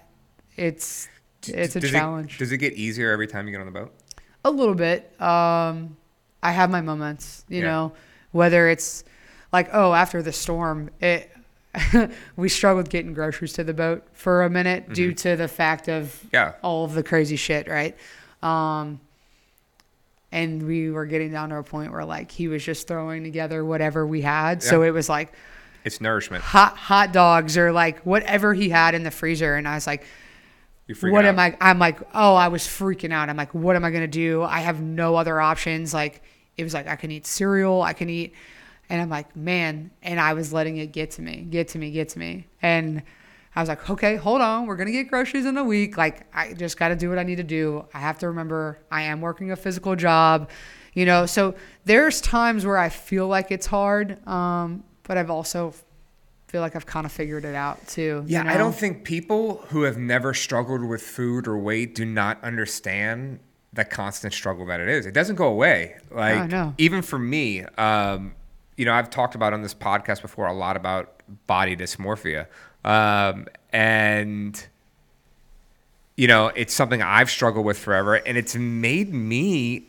[0.56, 1.10] it's
[1.46, 2.36] it's a does challenge.
[2.36, 3.94] It, does it get easier every time you get on the boat?
[4.46, 5.02] A little bit.
[5.22, 5.98] Um,
[6.42, 7.66] I have my moments, you Yeah.
[7.72, 7.94] know,
[8.32, 9.04] whether it's
[9.52, 11.30] like, oh, after the storm, it
[12.38, 16.04] we struggled getting groceries to the boat for a minute due to the fact of
[16.06, 16.28] Mm-hmm.
[16.32, 16.54] Yeah.
[16.62, 17.98] all of the crazy shit, right?
[18.42, 19.02] Um,
[20.36, 23.64] and we were getting down to a point where like he was just throwing together
[23.64, 24.62] whatever we had.
[24.62, 25.32] So it was like
[25.86, 26.44] It's nourishment.
[26.44, 30.06] hot hot dogs or like whatever he had in the freezer, and I was like,
[31.02, 31.30] what out.
[31.30, 31.56] am I?
[31.62, 33.30] I'm like, oh, I was freaking out.
[33.30, 34.44] I'm like, what am I gonna do?
[34.44, 35.94] I have no other options.
[35.94, 36.22] Like,
[36.58, 38.34] it was like I can eat cereal, I can eat,
[38.90, 39.90] and I'm like, man.
[40.04, 43.04] And I was letting it get to me, get to me, get to me, and
[43.56, 45.98] I was like, okay, hold on, we're gonna get groceries in a week.
[45.98, 47.86] Like, I just got to do what I need to do.
[47.94, 50.50] I have to remember I am working a physical job,
[50.94, 51.26] you know.
[51.26, 55.74] So there's times where I feel like it's hard, um, but I've also
[56.48, 58.24] feel like I've kind of figured it out too.
[58.28, 62.06] Yeah, you I don't think people who have never struggled with food or weight do
[62.06, 63.40] not understand
[63.74, 65.06] the constant struggle that it is.
[65.06, 65.98] It doesn't go away.
[66.10, 66.74] Like no.
[66.78, 68.34] even for me, um,
[68.78, 72.48] you know, I've talked about on this podcast before a lot about body dysmorphia,
[72.86, 74.66] um, and
[76.16, 79.84] you know, it's something I've struggled with forever, and it's made me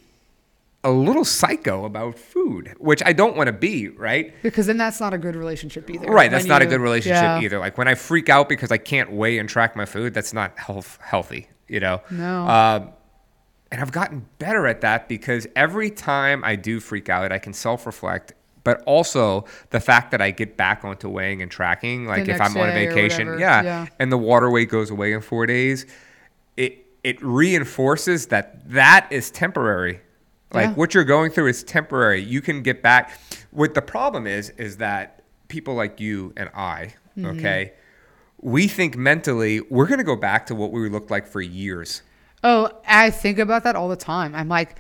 [0.82, 4.32] a little psycho about food, which I don't want to be, right?
[4.42, 6.06] Because then that's not a good relationship either.
[6.06, 7.40] Right, that's When not a good relationship yeah.
[7.40, 7.58] either.
[7.58, 10.58] Like when I freak out because I can't weigh and track my food, that's not
[10.58, 12.00] health healthy, you know.
[12.10, 12.48] No.
[12.48, 12.90] Um,
[13.72, 17.52] and I've gotten better at that because every time I do freak out, I can
[17.52, 18.32] self-reflect.
[18.66, 22.54] But also the fact that I get back onto weighing and tracking, like if I'm
[22.56, 23.86] on a vacation, yeah, yeah.
[23.98, 25.86] and the water weight goes away in four days,
[26.58, 30.00] it it reinforces that that is temporary.
[30.52, 30.74] Like Yeah.
[30.74, 32.20] what you're going through is temporary.
[32.22, 33.18] You can get back.
[33.50, 37.38] What the problem is is that people like you and I, Mm-hmm.
[37.38, 37.72] okay,
[38.42, 42.02] we think mentally we're gonna go back to what we looked like for years.
[42.44, 44.34] Oh, I think about that all the time.
[44.34, 44.76] I'm like,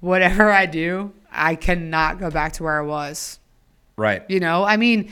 [0.00, 3.38] whatever I do, I cannot go back to where I was.
[3.96, 4.22] Right.
[4.28, 5.10] You know, I mean,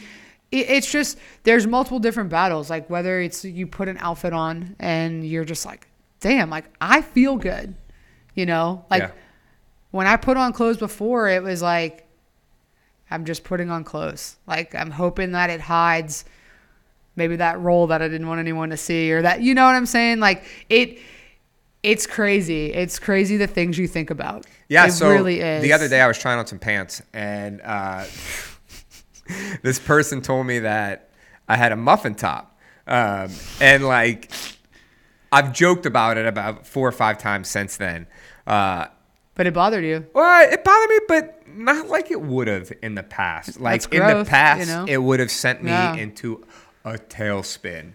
[0.51, 2.71] it, it's just there's multiple different battles.
[2.71, 5.87] Like whether it's you put an outfit on and you're just like,
[6.21, 7.75] damn, like I feel good.
[8.35, 9.11] You know, like Yeah.
[9.91, 12.07] when I put on clothes before, it was like
[13.11, 14.37] I'm just putting on clothes.
[14.47, 16.25] Like I'm hoping that it hides
[17.17, 19.75] maybe that roll that I didn't want anyone to see or that you know what
[19.75, 20.21] I'm saying?
[20.21, 20.99] Like it
[21.83, 22.73] it's crazy.
[22.73, 24.47] It's crazy the things you think about.
[24.69, 25.63] Yeah, it so really is.
[25.63, 28.05] the other day I was trying on some pants and uh,
[29.63, 31.11] this person told me that
[31.49, 32.59] I had a muffin top.
[32.87, 34.31] Um, and like
[35.31, 38.07] I've joked about it about four or five times since then.
[38.47, 38.87] Uh,
[39.35, 40.07] But it bothered you.
[40.15, 43.61] well, it bothered me, but not like it would have in the past.
[43.61, 44.85] Like That's in the past, you know?
[44.89, 45.95] it would have sent me Yeah.
[45.95, 46.45] into
[46.85, 47.93] a tailspin,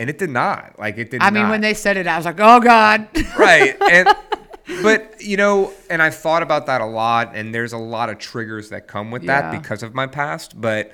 [0.00, 0.76] and it did not.
[0.78, 1.20] Like it did.
[1.20, 1.26] Not.
[1.26, 1.50] I mean, not.
[1.50, 3.06] when they said it, I was like, "Oh God!"
[3.38, 4.08] right and
[4.82, 8.18] but you know and i've thought about that a lot and there's a lot of
[8.18, 9.58] triggers that come with that Yeah.
[9.58, 10.92] because of my past but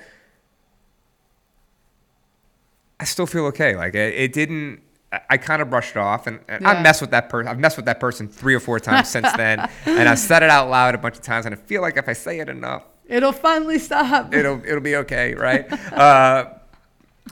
[2.99, 4.81] i still feel okay like it, it didn't
[5.11, 6.81] I- I kind of brushed it off, and, and I Yeah.
[6.81, 7.47] messed with that person.
[7.47, 10.49] I've messed with that person three or four times since then, and I've said it
[10.49, 11.45] out loud a bunch of times.
[11.45, 14.33] And I feel like if I say it enough, It'll finally stop.
[14.33, 15.71] it'll it'll be okay, right?
[15.93, 16.49] uh,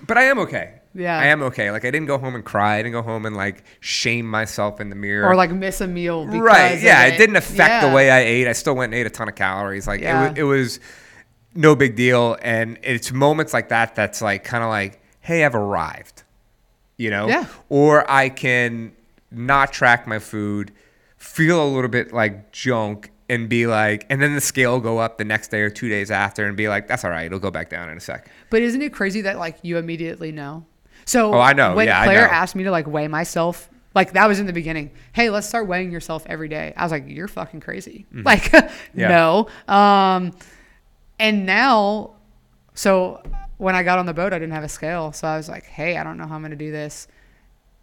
[0.07, 0.75] but I am okay.
[0.97, 1.17] Yeah.
[1.19, 1.71] I am okay.
[1.71, 2.75] Like I didn't go home and cry.
[2.75, 5.27] I didn't go home and like shame myself in the mirror.
[5.27, 6.25] or like miss a meal.
[6.25, 6.81] Because right?
[6.81, 7.87] Yeah, it, it didn't affect Yeah.
[7.89, 8.47] the way I ate.
[8.47, 9.87] I still went and ate a ton of calories.
[9.87, 10.27] Like Yeah.
[10.27, 10.79] it, was, it was
[11.53, 12.37] no big deal.
[12.41, 16.23] And it's moments like that that's like kind of like, hey, I've arrived.
[16.97, 17.27] You know?
[17.27, 17.45] Yeah.
[17.67, 18.93] Or I can
[19.31, 20.71] not track my food,
[21.17, 24.99] feel a little bit like junk, and be like, and then the scale will go
[24.99, 27.25] up the next day or two days after, and be like, that's all right.
[27.25, 28.29] It'll go back down in a sec.
[28.49, 30.65] But isn't it crazy that like you immediately know?
[31.05, 31.75] So Oh, I know.
[31.75, 32.33] When Yeah, Claire know.
[32.33, 34.91] asked me to like weigh myself, like that was in the beginning.
[35.13, 36.73] Hey, let's start weighing yourself every day.
[36.75, 38.05] I was like, you're fucking crazy.
[38.13, 38.99] Like, Mm-hmm.
[38.99, 39.07] Yeah.
[39.09, 39.47] no.
[39.73, 40.33] Um,
[41.19, 42.11] and now,
[42.73, 43.21] so
[43.57, 45.63] when I got on the boat, I didn't have a scale, so I was like,
[45.65, 47.07] hey, I don't know how I'm gonna do this.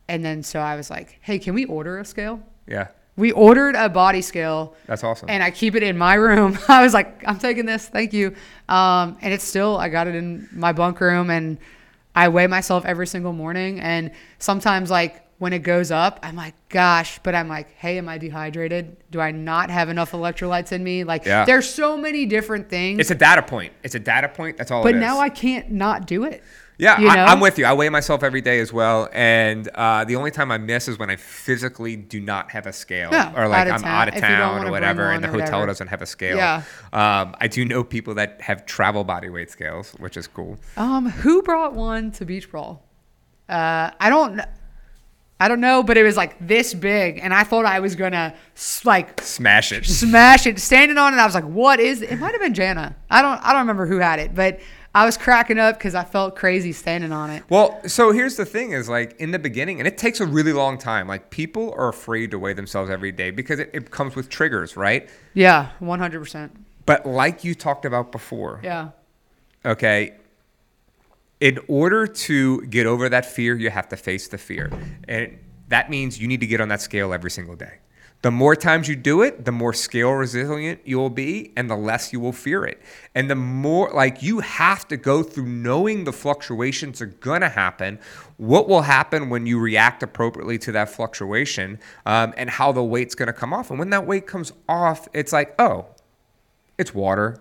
[0.09, 2.41] And then so I was like, hey, can we order a scale?
[2.67, 2.89] Yeah.
[3.17, 5.29] We ordered a body scale That's awesome.
[5.31, 6.59] and I keep it in my room.
[6.69, 8.35] I was like, I'm taking this, thank you.
[8.69, 11.59] Um, and it's still, I got it in my bunk room, and
[12.15, 13.81] I weigh myself every single morning.
[13.81, 18.09] And sometimes, like when it goes up, I'm like, gosh, but I'm like, hey, am
[18.09, 18.97] I dehydrated?
[19.11, 21.03] Do I not have enough electrolytes in me?
[21.05, 21.45] Like, Yeah.
[21.45, 23.01] there's so many different things.
[23.01, 23.73] it's a data point.
[23.83, 24.57] It's a data point.
[24.57, 25.01] That's all but it is.
[25.01, 26.45] now I can't not do it.
[26.83, 27.13] Yeah, you know?
[27.13, 27.65] I, I'm with you.
[27.65, 30.99] I weigh myself every day as well, and uh, the only time I miss is
[30.99, 34.15] when I physically do not have a scale, Yeah, or like out I'm out of
[34.15, 35.67] if you don't town or whatever, and the hotel whatever.
[35.67, 36.37] doesn't have a scale.
[36.37, 36.63] Yeah.
[36.93, 40.59] Um, I do know people that have travel body weight scales, which is cool.
[40.77, 42.83] Um, who brought one to beach brawl?
[43.49, 44.41] Uh, I don't,
[45.39, 48.35] I don't know, but it was like this big, and I thought I was gonna
[48.85, 49.85] like Smash it.
[49.87, 51.19] smash it, standing on it.
[51.19, 52.97] I was like, "What is?" It, it might have been Jana.
[53.09, 54.59] I don't, I don't remember who had it, but
[54.95, 57.43] I was cracking up because I felt crazy standing on it.
[57.49, 60.53] Well, so here's the thing: is like in the beginning, and it takes a really
[60.53, 61.09] long time.
[61.09, 64.77] Like people are afraid to weigh themselves every day because it, it comes with triggers,
[64.77, 65.09] right?
[65.35, 66.55] Yeah, one hundred percent.
[66.85, 68.91] But like you talked about before, Yeah,
[69.65, 70.15] okay
[71.41, 74.71] in order to get over that fear you have to face the fear
[75.09, 75.37] and
[75.69, 77.79] that means you need to get on that scale every single day
[78.23, 81.77] the more times you do it the more scale resilient you will be and the
[81.77, 82.81] less you will fear it
[83.15, 87.49] and the more like you have to go through knowing the fluctuations are going to
[87.49, 87.99] happen
[88.37, 93.15] what will happen when you react appropriately to that fluctuation um, and how the weight's
[93.15, 95.87] going to come off and when that weight comes off it's like oh
[96.79, 97.39] it's water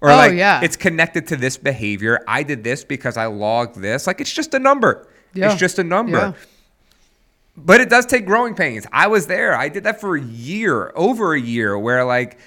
[0.00, 0.60] or Oh, like yeah.
[0.62, 2.20] it's connected to this behavior.
[2.28, 4.06] I did this because I logged this.
[4.06, 5.08] Like it's just a number.
[5.32, 5.50] Yeah.
[5.50, 6.18] It's just a number.
[6.18, 6.32] Yeah.
[7.56, 8.86] But it does take growing pains.
[8.92, 9.54] I was there.
[9.54, 12.38] I did that for a year, over a year, where like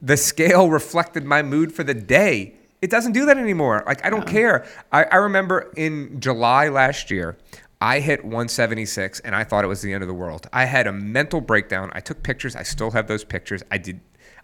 [0.00, 2.54] the scale reflected my mood for the day.
[2.80, 3.82] It doesn't do that anymore.
[3.86, 4.66] Like I don't care.
[4.90, 7.36] I, I remember in July last year,
[7.80, 10.48] I hit 176 and I thought it was the end of the world.
[10.52, 11.90] I had a mental breakdown.
[11.94, 12.54] I took pictures.
[12.54, 13.62] I still have those pictures.
[13.70, 14.00] I did.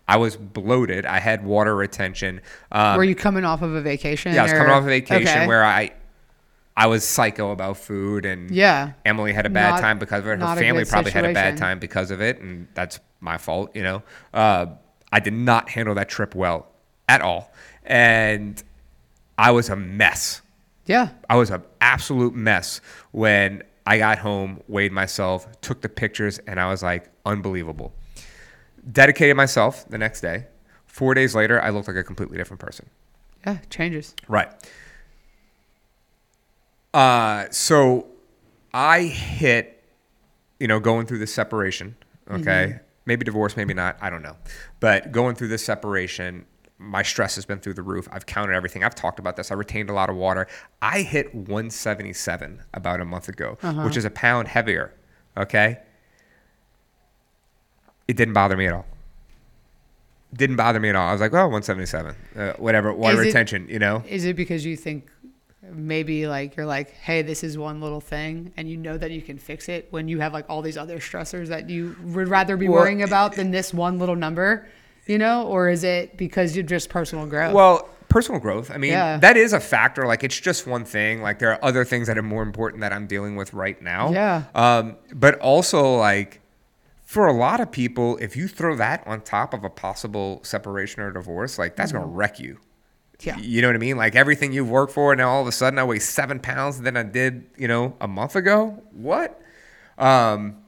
[0.08, 1.04] I was bloated.
[1.04, 2.40] I had water retention.
[2.72, 4.32] Um, were you coming off of a vacation?
[4.34, 5.46] yeah, I was coming off a vacation Okay.
[5.46, 5.92] where I
[6.78, 8.92] I was psycho about food and Yeah.
[9.04, 10.38] Emily had a bad Not- time because of it.
[10.40, 13.82] Her family probably had a bad time because of it, and that's my fault, you
[13.82, 14.02] know.
[14.32, 14.66] Uh,
[15.12, 16.68] I did not handle that trip well
[17.08, 17.52] at all.
[17.84, 18.62] And
[19.36, 20.40] I was a mess.
[20.86, 21.08] Yeah.
[21.28, 26.60] I was an absolute mess when I got home, weighed myself, took the pictures, and
[26.60, 27.92] I was like, unbelievable.
[28.92, 30.46] Dedicated myself the next day.
[30.86, 32.88] Four days later, I looked like a completely different person.
[33.46, 33.58] Yeah.
[33.68, 34.14] Changes.
[34.28, 34.48] Right.
[36.94, 38.06] Uh, so
[38.72, 39.82] I hit,
[40.58, 41.96] you know, going through this separation.
[42.30, 43.96] Okay, maybe divorce, maybe not.
[44.00, 44.36] I don't know,
[44.80, 46.44] but going through this separation,
[46.78, 48.06] my stress has been through the roof.
[48.12, 48.84] I've counted everything.
[48.84, 49.50] I've talked about this.
[49.50, 50.46] I retained a lot of water.
[50.82, 54.94] I hit 177 about a month ago, which is a pound heavier.
[55.36, 55.78] Okay.
[58.06, 58.86] It didn't bother me at all.
[60.34, 61.08] Didn't bother me at all.
[61.08, 64.02] I was like, oh, 177, uh, whatever, water Is it- retention, you know?
[64.06, 65.10] Is it because you think
[65.62, 69.22] maybe like you're like, hey, this is one little thing, and you know that you
[69.22, 72.56] can fix it when you have like all these other stressors that you would rather
[72.56, 74.68] be Well, worrying about than this one little number,
[75.06, 75.46] you know?
[75.46, 77.54] Or is it because you're just personal growth?
[77.54, 78.70] Well, personal growth.
[78.70, 79.18] I mean, Yeah.
[79.18, 80.06] that is a factor.
[80.06, 81.20] Like, it's just one thing.
[81.22, 84.10] Like, there are other things that are more important that I'm dealing with right now.
[84.12, 84.44] Yeah.
[84.54, 86.40] Um, but also, like,
[87.04, 91.02] for a lot of people, if you throw that on top of a possible separation
[91.02, 92.58] or divorce, like, that's going to wreck you.
[93.18, 93.40] Mm-hmm.
[93.40, 93.44] Yeah.
[93.44, 93.96] You know what I mean?
[93.96, 96.96] Like, everything you've worked for, now all of a sudden I weigh seven pounds than
[96.96, 98.82] I did, you know, a month ago.
[98.92, 99.40] What?
[99.98, 100.58] Um,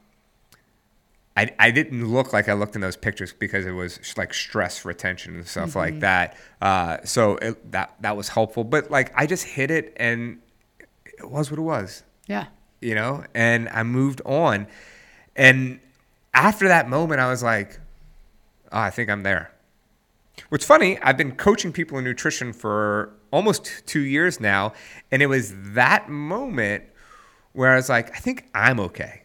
[1.36, 4.84] I, I didn't look like I looked in those pictures because it was like stress
[4.84, 6.36] retention and stuff like that.
[6.61, 8.64] Uh, so it, that that was helpful.
[8.64, 10.40] But like I just hit it and
[11.05, 12.46] it was what it was, yeah.
[12.80, 13.24] you know.
[13.32, 14.66] And I moved on.
[15.36, 15.80] And
[16.34, 17.78] after that moment, I was like,
[18.72, 19.53] oh, I think I'm there.
[20.49, 24.72] What's funny, I've been coaching people in nutrition for almost two years now,
[25.12, 26.84] and it was that moment
[27.53, 29.22] where I was like, I think I'm okay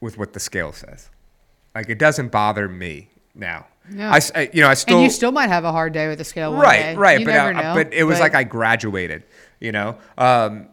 [0.00, 1.10] with what the scale says.
[1.74, 3.66] Like it doesn't bother me now.
[3.92, 4.12] Yeah.
[4.12, 6.18] I I, you know, I still and you still might have a hard day with
[6.18, 6.94] the scale one right, day.
[6.96, 7.74] right, You but never I- know.
[7.74, 9.24] but it was but- like I graduated,
[9.60, 9.98] you know.
[10.16, 10.68] Um,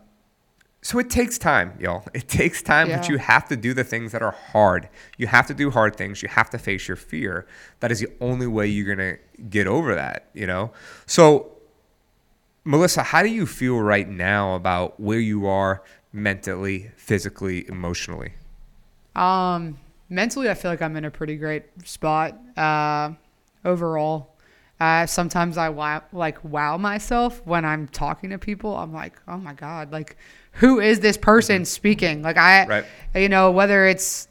[0.84, 2.04] so it takes time, y'all.
[2.14, 4.90] It takes time, but you have to do the things that are hard.
[5.18, 6.24] You have to do hard things.
[6.24, 7.46] You have to face your fear.
[7.80, 9.18] That is the only way you're gonna
[9.50, 10.72] get over that, you know.
[11.06, 11.52] So,
[12.64, 18.34] Melissa, how do you feel right now about where you are mentally, physically, emotionally?
[19.16, 19.80] Um,
[20.10, 22.38] mentally, I feel like I'm in a pretty great spot.
[22.58, 23.12] Uh,
[23.66, 24.31] overall,
[24.82, 28.76] uh, sometimes I wow, like wow myself when I'm talking to people.
[28.76, 30.18] I'm like, oh my god, like
[30.54, 32.22] who is this person speaking?
[32.24, 32.86] Like I, Right.
[33.16, 34.28] you know, whether it's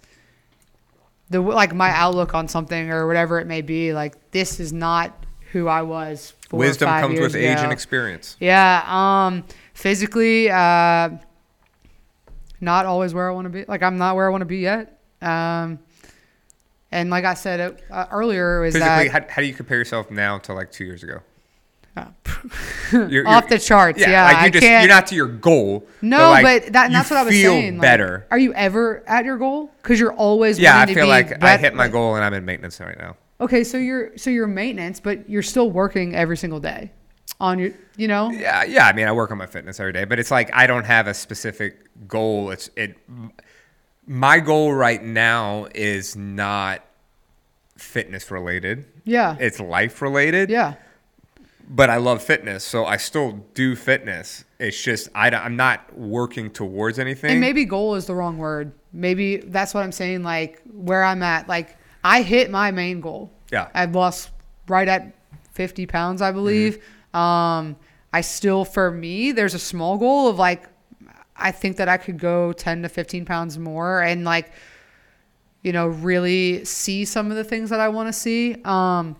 [1.30, 3.92] the like my outlook on something or whatever it may be.
[3.92, 6.34] Like this is not who I was.
[6.48, 8.36] Four Wisdom comes with age and experience.
[8.40, 8.82] Yeah.
[8.86, 11.10] Um, physically, uh,
[12.60, 13.64] not always where I want to be.
[13.66, 14.98] Like I'm not where I want to be yet.
[15.22, 15.78] Um,
[16.92, 20.10] and like I said uh, earlier, is Physically, that how, how do you compare yourself
[20.10, 21.20] now to like two years ago?
[21.96, 22.06] uh,
[22.92, 24.00] You're, off you're- the charts?
[24.00, 24.84] Yeah, like you I just can't.
[24.84, 25.86] you're not to your goal.
[26.02, 27.74] no, like, but, that, that's what I was saying.
[27.76, 28.26] like, better.
[28.30, 29.70] are you ever at your goal?
[29.82, 30.58] Because you're always.
[30.58, 33.16] yeah, I feel like I hit my goal and I'm in maintenance right now.
[33.40, 36.92] Okay, so you're so you're maintenance, but you're still working every single day
[37.40, 37.70] on your.
[37.96, 38.30] You know.
[38.30, 38.86] Yeah, yeah.
[38.86, 41.06] I mean, I work on my fitness every day, but it's like I don't have
[41.06, 42.50] a specific goal.
[42.50, 42.96] It's it.
[44.06, 46.84] My goal right now is not
[47.76, 48.86] fitness related.
[49.04, 49.36] Yeah.
[49.38, 50.50] It's life related.
[50.50, 50.74] yeah.
[51.72, 54.44] But I love fitness, so I still do fitness.
[54.58, 57.30] It's just I, am not working towards anything.
[57.30, 58.72] And maybe goal is the wrong word.
[58.92, 60.24] Maybe that's what I'm saying.
[60.24, 63.30] Like where I'm at, like I hit my main goal.
[63.52, 63.68] Yeah.
[63.72, 64.30] I've lost
[64.66, 65.14] right at
[65.52, 66.78] 50 pounds, I believe.
[67.14, 67.16] Mm-hmm.
[67.16, 67.76] Um,
[68.12, 70.64] I still, for me, there's a small goal of like,
[71.40, 74.52] I think that I could go 10 to 15 pounds more and like,
[75.62, 78.56] you know, really see some of the things that I want to see.
[78.64, 79.16] Um,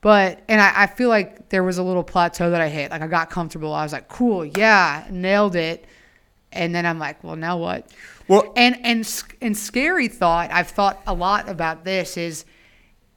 [0.00, 2.90] but and I, I feel like there was a little plateau that I hit.
[2.90, 3.72] Like I got comfortable.
[3.72, 5.86] I was like, cool, yeah, nailed it.
[6.52, 7.90] And then I'm like, well, now what?
[8.28, 10.50] Well- and and and scary thought.
[10.52, 12.16] I've thought a lot about this.
[12.16, 12.44] Is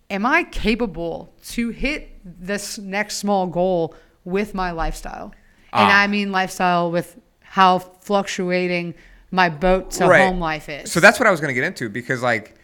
[0.10, 5.34] am I capable to hit this next small goal with my lifestyle?
[5.74, 6.02] And Ah.
[6.04, 8.94] I mean lifestyle with how fluctuating
[9.32, 10.28] my boat to Right.
[10.28, 10.92] home life is.
[10.92, 12.56] So that's what I was going to get into because like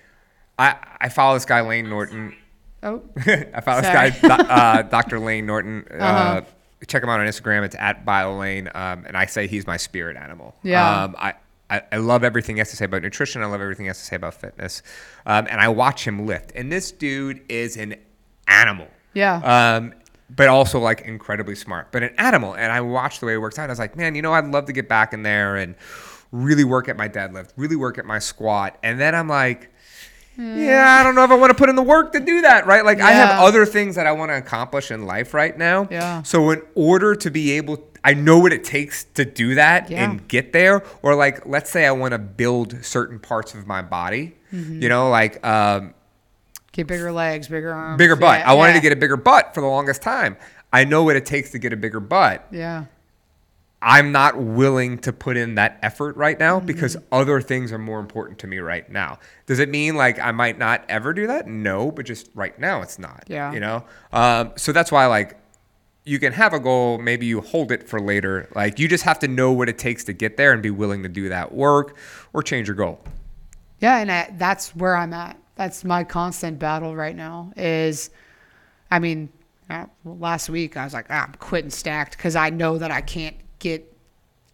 [0.59, 2.35] I I follow this guy Layne Norton.
[2.83, 4.11] oh, I follow Sorry.
[4.11, 5.19] this guy, uh, Dr.
[5.19, 5.85] Layne Norton.
[5.91, 6.41] Uh, Uh-huh.
[6.87, 7.63] check him out on Instagram.
[7.63, 10.55] It's at BioLayne, um, and I say he's my spirit animal.
[10.63, 11.03] Yeah.
[11.03, 11.33] Um, I,
[11.69, 13.41] I, I love everything he has to say about nutrition.
[13.43, 14.81] I love everything he has to say about fitness,
[15.25, 16.51] um, and I watch him lift.
[16.55, 17.95] And this dude is an
[18.47, 18.87] animal.
[19.13, 19.35] Yeah.
[19.77, 19.93] Um,
[20.35, 22.53] but also like incredibly smart, but an animal.
[22.55, 23.63] And I watched the way it works out.
[23.63, 25.75] And I was like, man, you know, I'd love to get back in there and
[26.31, 28.77] really work at my deadlift, really work at my squat.
[28.83, 29.69] And then I'm like,
[30.37, 32.65] yeah, I don't know if I want to put in the work to do that,
[32.65, 32.85] right?
[32.85, 35.87] Like I have other things that I want to accomplish in life right now.
[35.91, 36.23] Yeah.
[36.23, 40.03] So in order to be able, I know what it takes to do that Yeah.
[40.09, 40.83] and get there.
[41.03, 44.35] Or like, let's say I want to build certain parts of my body.
[44.53, 44.81] Mm-hmm.
[44.81, 45.93] You know, like um,
[46.71, 48.39] get bigger legs, bigger arms, bigger butt.
[48.39, 48.77] Yeah, I wanted yeah.
[48.77, 50.37] to get a bigger butt for the longest time.
[50.73, 52.47] I know what it takes to get a bigger butt.
[52.51, 52.85] Yeah.
[53.83, 56.67] I'm not willing to put in that effort right now Mm-hmm.
[56.67, 59.17] because other things are more important to me right now.
[59.47, 61.47] Does it mean like I might not ever do that?
[61.47, 63.23] No, but just right now it's not.
[63.27, 63.51] Yeah.
[63.51, 63.83] You know?
[64.13, 65.35] Um, so that's why like
[66.05, 68.47] you can have a goal, maybe you hold it for later.
[68.55, 71.01] Like you just have to know what it takes to get there and be willing
[71.03, 71.97] to do that work
[72.33, 73.03] or change your goal.
[73.79, 75.37] Yeah, and I, that's where I'm at.
[75.61, 77.53] That's my constant battle right now.
[77.55, 78.09] Is,
[78.89, 79.29] I mean,
[79.69, 83.01] uh, last week I was like, ah, I'm quitting stacked because I know that I
[83.01, 83.87] can't get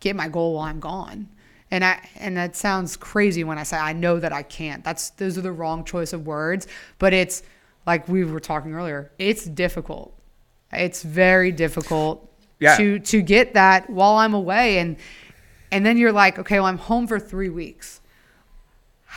[0.02, 1.30] get my goal while I'm gone.
[1.72, 4.84] And I and that sounds crazy when I say I know that I can't.
[4.84, 6.68] That's those are the wrong choice of words.
[7.00, 7.42] But it's
[7.86, 9.10] like we were talking earlier.
[9.18, 10.14] It's difficult.
[10.74, 12.30] It's very difficult
[12.60, 12.76] Yeah.
[12.76, 14.98] to to get that while I'm away and
[15.72, 18.02] and then you're like, okay, well I'm home for three weeks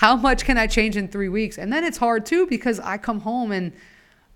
[0.01, 1.59] how much can I change in three weeks?
[1.59, 3.70] And then it's hard too because I come home and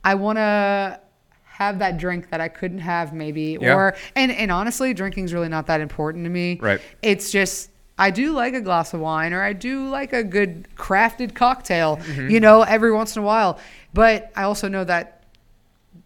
[0.05, 1.01] I want to
[1.45, 3.75] have that drink that I couldn't have maybe, Yeah.
[3.75, 6.59] or and and honestly, drinking's really not that important to me.
[6.61, 6.83] Right.
[7.01, 10.69] It's just I do like a glass of wine or I do like a good
[10.77, 12.29] crafted cocktail, Mm-hmm.
[12.29, 13.59] you know, every once in a while.
[13.95, 15.23] But I also know that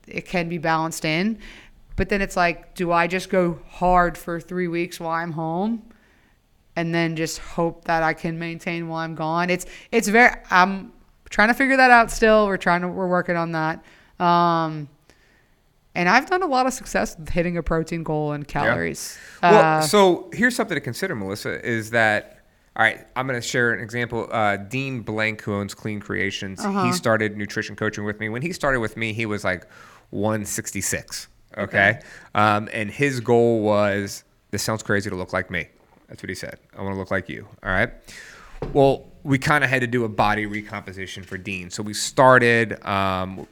[0.06, 1.38] it can be balanced in.
[1.96, 5.82] But then it's like, do I just go hard for three weeks while I'm home?
[6.79, 9.51] And then just hope that I can maintain while I'm gone.
[9.51, 10.93] It's it's very I'm
[11.29, 12.47] trying to figure that out still.
[12.47, 13.85] We're trying to we're working on that.
[14.24, 14.89] Um
[15.95, 19.18] and I've done a lot of success with hitting a protein goal and calories.
[19.43, 22.35] Well, Uh, so here's something to consider, Melissa, is that
[22.76, 24.29] all right, I'm going to share an example.
[24.31, 26.85] Uh, Dean Blank, who owns Clean Creations, Uh-huh.
[26.85, 28.29] he started nutrition coaching with me.
[28.29, 29.66] When he started with me, he was like
[30.11, 31.26] 166.
[31.57, 31.64] Okay.
[31.64, 32.01] Okay.
[32.37, 34.22] Um, and his goal was
[34.53, 35.66] this sounds crazy to look like me.
[36.09, 36.59] That's what he said.
[36.76, 37.46] I want to look like you.
[37.62, 37.90] All right.
[38.72, 41.70] Well, we kind of had to do a body recomposition for Dean.
[41.70, 43.46] So we started, um,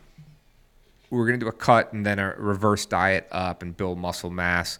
[1.10, 3.98] we were going to do a cut and then a reverse diet up and build
[3.98, 4.78] muscle mass.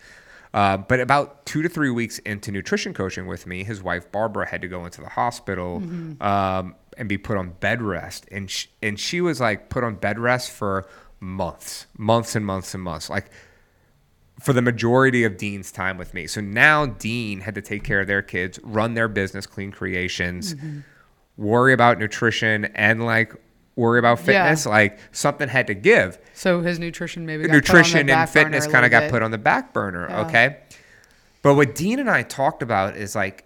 [0.54, 4.48] Uh, but about two to three weeks into nutrition coaching with me, his wife Barbara
[4.48, 5.82] had to go into the hospital
[6.22, 9.96] um, and be put on bed rest, and sh- and she was like put on
[9.96, 10.86] bed rest for
[11.20, 13.26] months, months and months and months, like
[14.40, 16.26] for the majority of Dean's time with me.
[16.26, 20.54] So now Dean had to take care of their kids, run their business, Clean Creations,
[20.54, 20.80] mm-hmm.
[21.36, 23.34] worry about nutrition and like
[23.76, 24.24] worry about Yeah.
[24.24, 24.66] fitness.
[24.66, 26.18] Like something had to give.
[26.34, 29.22] So his nutrition maybe got put on the nutrition and fitness kind of got put
[29.22, 30.06] on the back burner.
[30.08, 30.26] Yeah.
[30.26, 30.56] Okay.
[31.42, 33.44] But what Dean and I talked about is like,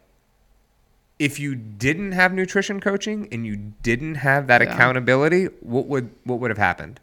[1.18, 4.72] if you didn't have nutrition coaching and you didn't have that Yeah.
[4.72, 6.98] accountability, what would what would have happened?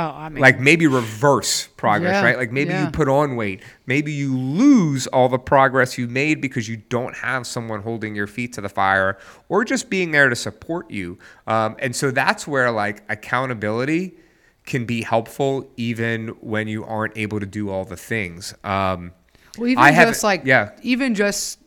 [0.00, 2.38] Oh, I mean, Like maybe reverse progress, Yeah, right?
[2.38, 2.86] Like maybe yeah.
[2.86, 7.14] you put on weight, maybe you lose all the progress you made because you don't
[7.16, 9.18] have someone holding your feet to the fire
[9.50, 11.18] or just being there to support you.
[11.46, 14.16] Um, and so that's where like accountability
[14.64, 18.54] can be helpful even when you aren't able to do all the things.
[18.64, 19.12] Um,
[19.58, 20.70] well, even I just like, yeah.
[20.82, 21.58] even just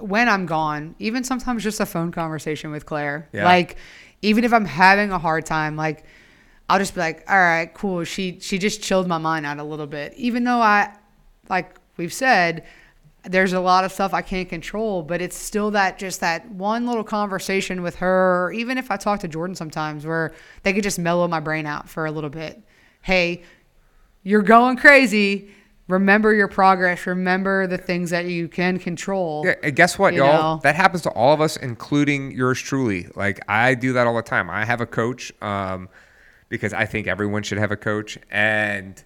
[0.00, 3.28] when I'm gone, even sometimes just a phone conversation with Claire.
[3.32, 3.44] Yeah.
[3.44, 3.76] Like,
[4.20, 6.04] even if I'm having a hard time, like,
[6.68, 8.04] I'll just be like, all right, cool.
[8.04, 10.14] She she just chilled my mind out a little bit.
[10.16, 10.94] Even though I,
[11.48, 12.64] like we've said,
[13.24, 16.86] there's a lot of stuff I can't control, but it's still that just that one
[16.86, 20.32] little conversation with her, or even if I talk to Jordan sometimes, where
[20.62, 22.60] they could just mellow my brain out for a little bit.
[23.02, 23.42] Hey,
[24.22, 25.50] you're going crazy.
[25.88, 27.06] Remember your progress.
[27.06, 29.42] Remember the things that you can control.
[29.44, 30.56] Yeah, and guess what, You y'all?
[30.56, 30.60] know?
[30.62, 33.08] That happens to all of us, including yours truly.
[33.14, 34.48] Like I do that all the time.
[34.48, 35.88] I have a coach um,
[36.52, 39.02] because I think everyone should have a coach, and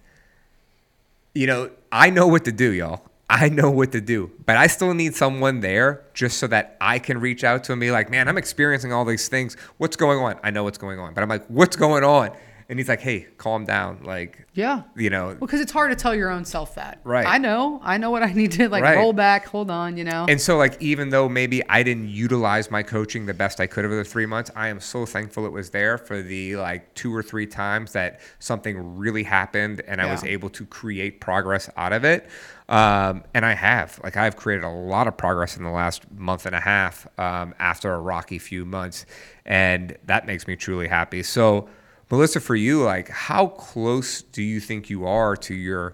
[1.33, 3.03] you know, I know what to do, y'all.
[3.29, 6.99] I know what to do, but I still need someone there just so that I
[6.99, 9.55] can reach out to and be like, man, I'm experiencing all these things.
[9.77, 10.37] What's going on?
[10.43, 12.31] I know what's going on, but I'm like, what's going on?
[12.69, 13.99] And he's like, hey, calm down.
[14.03, 14.81] Like, Yeah.
[14.95, 16.99] you know, Because it's hard to tell your own self that.
[17.05, 17.25] Right.
[17.25, 17.79] I know.
[17.81, 18.97] I know what I need to like Right.
[18.97, 20.25] roll back, hold on, you know.
[20.27, 23.85] And so, like, even though maybe I didn't utilize my coaching the best I could
[23.85, 27.15] over the three months, I am so thankful it was there for the like two
[27.15, 31.93] or three times that something really happened and I was able to create progress out
[31.93, 32.27] of it.
[32.67, 36.45] Um, and I have, like, I've created a lot of progress in the last month
[36.45, 39.05] and a half um, after a rocky few months.
[39.45, 41.23] And that makes me truly happy.
[41.23, 41.69] So,
[42.09, 45.93] Melissa, for you, like, how close do you think you are to your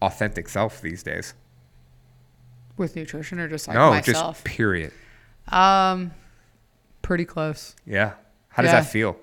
[0.00, 1.34] authentic self these days?
[2.78, 4.42] with nutrition or just like no, myself.
[4.42, 4.90] just period.
[5.48, 6.10] um
[7.02, 7.76] pretty close.
[7.86, 8.12] Yeah.
[8.48, 8.80] How does Yeah.
[8.80, 9.16] that feel?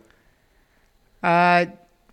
[1.23, 1.65] Uh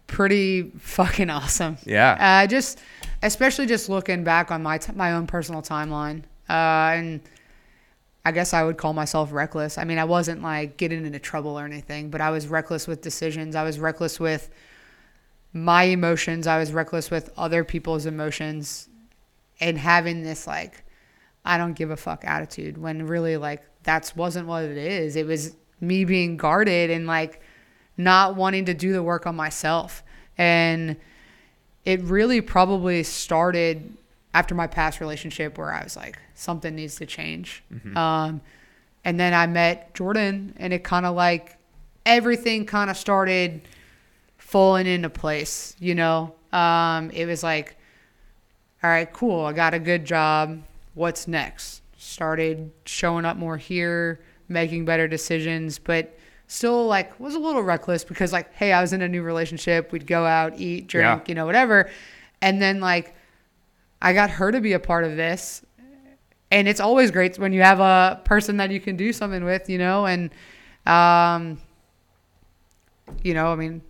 [0.06, 1.76] pretty fucking awesome.
[1.84, 2.16] Yeah.
[2.44, 2.80] Uh just
[3.22, 6.22] especially just looking back on my t- my own personal timeline.
[6.48, 7.20] Uh and
[8.26, 9.78] I guess I would call myself reckless.
[9.78, 13.00] I mean, I wasn't like getting into trouble or anything, but I was reckless with
[13.00, 13.54] decisions.
[13.54, 14.50] I was reckless with
[15.52, 16.48] my emotions.
[16.48, 18.88] I was reckless with other people's emotions
[19.60, 20.82] and having this like
[21.44, 25.14] I don't give a fuck attitude when really like that's wasn't what it is.
[25.14, 27.40] It was me being guarded and like
[27.96, 30.02] not wanting to do the work on myself.
[30.36, 30.96] And
[31.84, 33.96] it really probably started
[34.36, 37.62] after my past relationship where I was like, something needs to change.
[37.96, 38.42] Um,
[39.04, 41.56] and then I met Jordan, and it kind of like
[42.04, 43.62] everything kind of started
[44.36, 46.34] falling into place, you know?
[46.52, 47.76] Um, it was like,
[48.82, 49.46] all right, cool.
[49.46, 50.62] I got a good job.
[50.94, 51.80] What's next?
[51.96, 56.14] Started showing up more here, making better decisions, but
[56.46, 59.92] still like was a little reckless because like, hey, I was in a new relationship.
[59.92, 61.20] We'd go out, eat, drink, Yeah.
[61.26, 61.88] you know, whatever.
[62.42, 63.14] And then like
[64.06, 65.62] I got her to be a part of this.
[66.52, 69.68] And it's always great when you have a person that you can do something with,
[69.68, 70.30] you know, and
[70.86, 71.58] um
[73.22, 73.82] you know, I mean,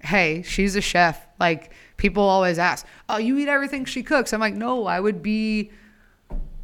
[0.00, 1.26] hey, she's a chef.
[1.40, 5.22] Like people always ask, "Oh, you eat everything she cooks?" I'm like, "No, I would
[5.22, 5.70] be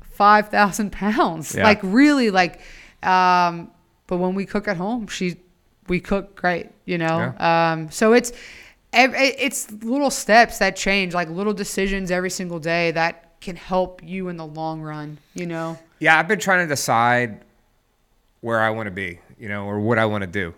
[0.03, 1.65] five thousand pounds." Yeah.
[1.65, 2.61] Like really, like.
[3.03, 3.71] Um,
[4.07, 5.37] but when we cook at home, she
[5.89, 7.35] we cook great, you know.
[7.39, 8.33] Um, so it's
[8.93, 14.29] it's little steps that change, like little decisions every single day that can help you
[14.29, 15.79] in the long run, you know.
[15.99, 17.45] Yeah, I've been trying to decide
[18.41, 20.55] where I want to be, you know, or what I want to do.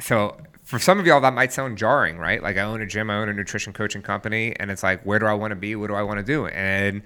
[0.00, 2.42] So for some of y'all, that might sound jarring, right?
[2.42, 5.18] Like I own a gym, I own a nutrition coaching company, and it's like, where
[5.18, 5.76] do I want to be?
[5.76, 6.46] What do I want to do?
[6.46, 7.02] And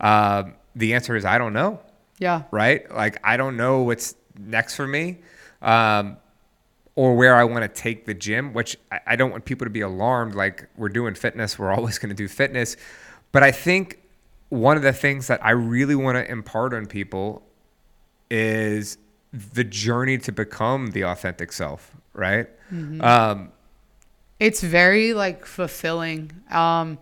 [0.00, 1.80] um, the answer is, I don't know.
[2.18, 2.42] Yeah.
[2.50, 2.90] right?
[2.94, 5.18] Like I don't know what's next for me,
[5.62, 6.18] um,
[7.00, 8.52] or where I want to take the gym.
[8.52, 10.34] Which I, I don't want people to be alarmed.
[10.34, 12.76] Like we're doing fitness, we're always going to do fitness.
[13.32, 14.00] But I think
[14.50, 17.42] one of the things that I really want to impart on people
[18.30, 18.98] is
[19.32, 22.48] the journey to become the authentic self, right?
[23.00, 23.52] Um,
[24.38, 26.98] it's very like fulfilling um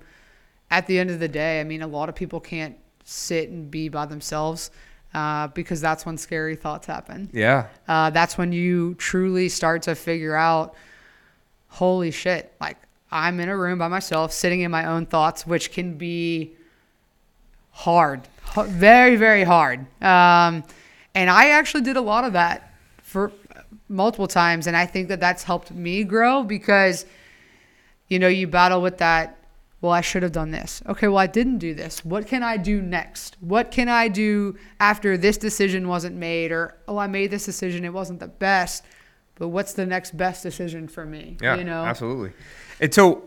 [0.70, 3.70] at the end of the day i mean a lot of people can't sit and
[3.70, 4.70] be by themselves
[5.14, 9.94] uh, because that's when scary thoughts happen yeah, uh, that's when you truly start to
[9.94, 10.74] figure out
[11.68, 12.76] holy shit like
[13.10, 16.52] i'm in a room by myself sitting in my own thoughts which can be
[17.70, 18.20] hard
[18.66, 20.64] very very hard um,
[21.14, 23.32] and i actually did a lot of that for
[23.88, 27.06] multiple times, and I think that that's helped me grow because,
[28.08, 29.37] you know, you battle with that.
[29.80, 30.82] Well, I should have done this.
[30.88, 32.04] Okay, well, I didn't do this.
[32.04, 33.36] What can I do next?
[33.40, 36.50] What can I do after this decision wasn't made?
[36.50, 38.84] Or, oh, I made this decision, it wasn't the best,
[39.36, 41.36] but what's the next best decision for me?
[41.40, 41.84] Yeah, you know?
[41.84, 42.32] absolutely.
[42.80, 43.22] And so,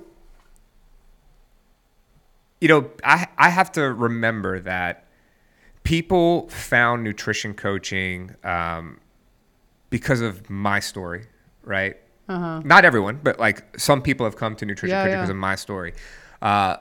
[2.60, 5.06] you know, I I have to remember that
[5.84, 9.00] people found nutrition coaching um,
[9.90, 11.26] because of my story,
[11.64, 11.98] right?
[12.30, 12.62] Uh-huh.
[12.64, 15.18] Not everyone, but like some people have come to nutrition Yeah, coaching yeah.
[15.22, 15.94] because of my story.
[16.42, 16.78] Uh,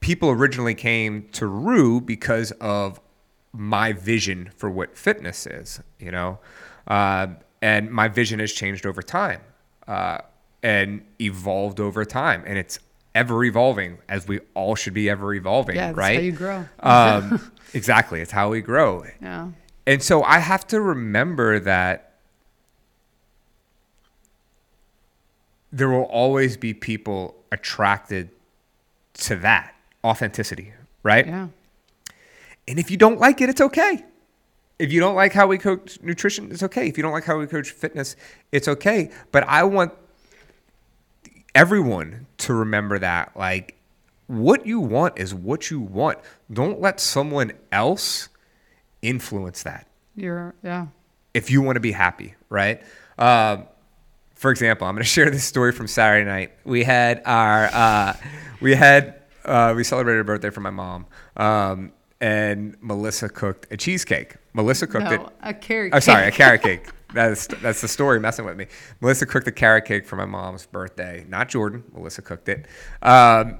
[0.00, 3.00] people originally came to Rue because of
[3.52, 6.38] my vision for what fitness is, you know,
[6.88, 7.28] uh,
[7.60, 9.40] and my vision has changed over time
[9.86, 10.18] uh,
[10.62, 12.78] and evolved over time, and it's
[13.14, 16.14] ever evolving as we all should be ever evolving, Yeah, that's right?
[16.16, 16.64] how you grow.
[16.80, 19.48] um, exactly, it's how we grow, Yeah.
[19.86, 22.14] and so I have to remember that
[25.70, 28.30] there will always be people attracted
[29.14, 30.72] to that authenticity,
[31.02, 31.26] right?
[31.26, 31.48] Yeah.
[32.66, 34.04] And if you don't like it, it's okay.
[34.78, 36.88] If you don't like how we coach nutrition, it's okay.
[36.88, 38.16] If you don't like how we coach fitness,
[38.50, 39.10] it's okay.
[39.30, 39.92] But I want
[41.54, 43.76] everyone to remember that like
[44.26, 46.18] what you want is what you want.
[46.52, 48.28] Don't let someone else
[49.02, 50.86] influence that You're, yeah.
[51.34, 52.82] if you want to be happy, right?
[53.18, 53.66] Um,
[54.42, 56.52] for example, I'm going to share this story from Saturday night.
[56.64, 58.16] We had our, uh,
[58.60, 61.06] we had, uh, we celebrated a birthday for my mom,
[61.36, 64.36] um, and Melissa cooked a cheesecake.
[64.52, 65.20] Melissa cooked it.
[65.20, 66.86] No, a carrot Oh, sorry, a carrot cake.
[67.14, 68.68] That's that's the story messing with me.
[69.02, 71.26] Melissa cooked the carrot cake for my mom's birthday.
[71.28, 71.84] Not Jordan.
[71.92, 72.66] Melissa cooked it,
[73.02, 73.58] um,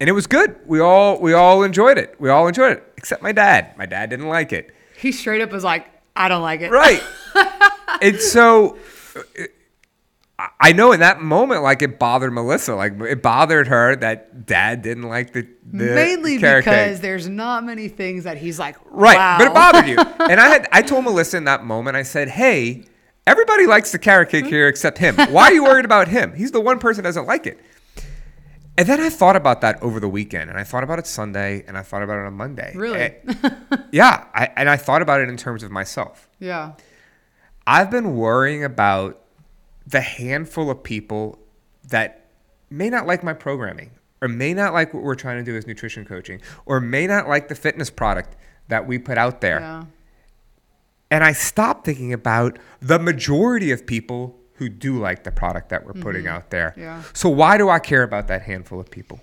[0.00, 0.56] and it was good.
[0.66, 2.16] We all we all enjoyed it.
[2.18, 3.78] We all enjoyed it, except my dad.
[3.78, 4.74] My dad didn't like it.
[4.98, 5.86] He straight up was like,
[6.16, 6.72] I don't like it.
[6.72, 7.00] Right.
[8.02, 8.76] and so
[9.14, 9.44] uh,
[10.60, 12.74] I know in that moment, like it bothered Melissa.
[12.74, 17.02] Like it bothered her that dad didn't like the, the Mainly because cake.
[17.02, 19.16] there's not many things that he's like, Right.
[19.16, 19.38] wow.
[19.38, 19.98] But it bothered you.
[20.30, 22.84] and I had I told Melissa in that moment, I said, Hey,
[23.26, 25.16] everybody likes the carrot cake here except him.
[25.16, 26.34] Why are you worried about him?
[26.34, 27.60] He's the one person that doesn't like it.
[28.78, 31.64] And then I thought about that over the weekend, and I thought about it Sunday,
[31.68, 32.72] and I thought about it on Monday.
[32.74, 32.98] Really?
[32.98, 33.12] Eh,
[33.92, 36.28] yeah, I, and I thought about it in terms of myself.
[36.38, 36.72] yeah.
[37.66, 39.20] I've been worrying about
[39.90, 41.38] the handful of people
[41.88, 42.26] that
[42.70, 43.90] may not like my programming
[44.22, 47.28] or may not like what we're trying to do as nutrition coaching or may not
[47.28, 48.36] like the fitness product
[48.68, 49.60] that we put out there.
[49.60, 49.84] Yeah.
[51.10, 55.84] And I stopped thinking about the majority of people who do like the product that
[55.84, 56.36] we're putting mm-hmm.
[56.36, 56.74] out there.
[56.76, 57.02] Yeah.
[57.14, 59.20] So why do I care about that handful of people?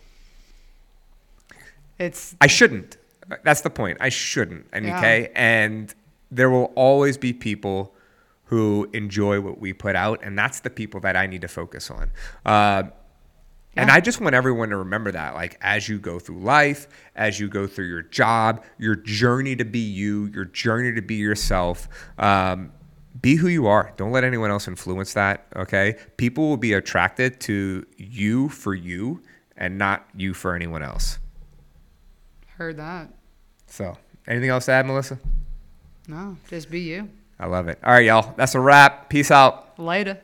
[1.97, 2.97] It's I shouldn't.
[3.43, 3.97] That's the point.
[4.01, 4.67] I shouldn't.
[4.73, 4.97] And Yeah.
[4.97, 5.93] okay, and
[6.31, 7.93] there will always be people
[8.47, 11.89] who enjoy what we put out, and that's the people that I need to focus
[11.91, 12.11] on.
[12.45, 12.83] Uh,
[13.75, 17.39] And I just want everyone to remember that, like as you go through life, as
[17.39, 21.87] you go through your job, your journey to be you, your journey to be yourself.
[22.17, 22.71] Um,
[23.21, 23.93] be who you are.
[23.97, 25.45] Don't let anyone else influence that.
[25.55, 25.95] Okay.
[26.17, 29.21] People will be attracted to you for you
[29.57, 31.19] and not you for anyone else.
[32.57, 33.09] heard that.
[33.67, 33.95] So,
[34.27, 35.19] anything else to add, Melissa?
[36.07, 37.09] No, just be you.
[37.39, 37.79] I love it.
[37.83, 38.33] All right, y'all.
[38.35, 39.09] That's a wrap.
[39.09, 39.79] Peace out.
[39.79, 40.19] Later.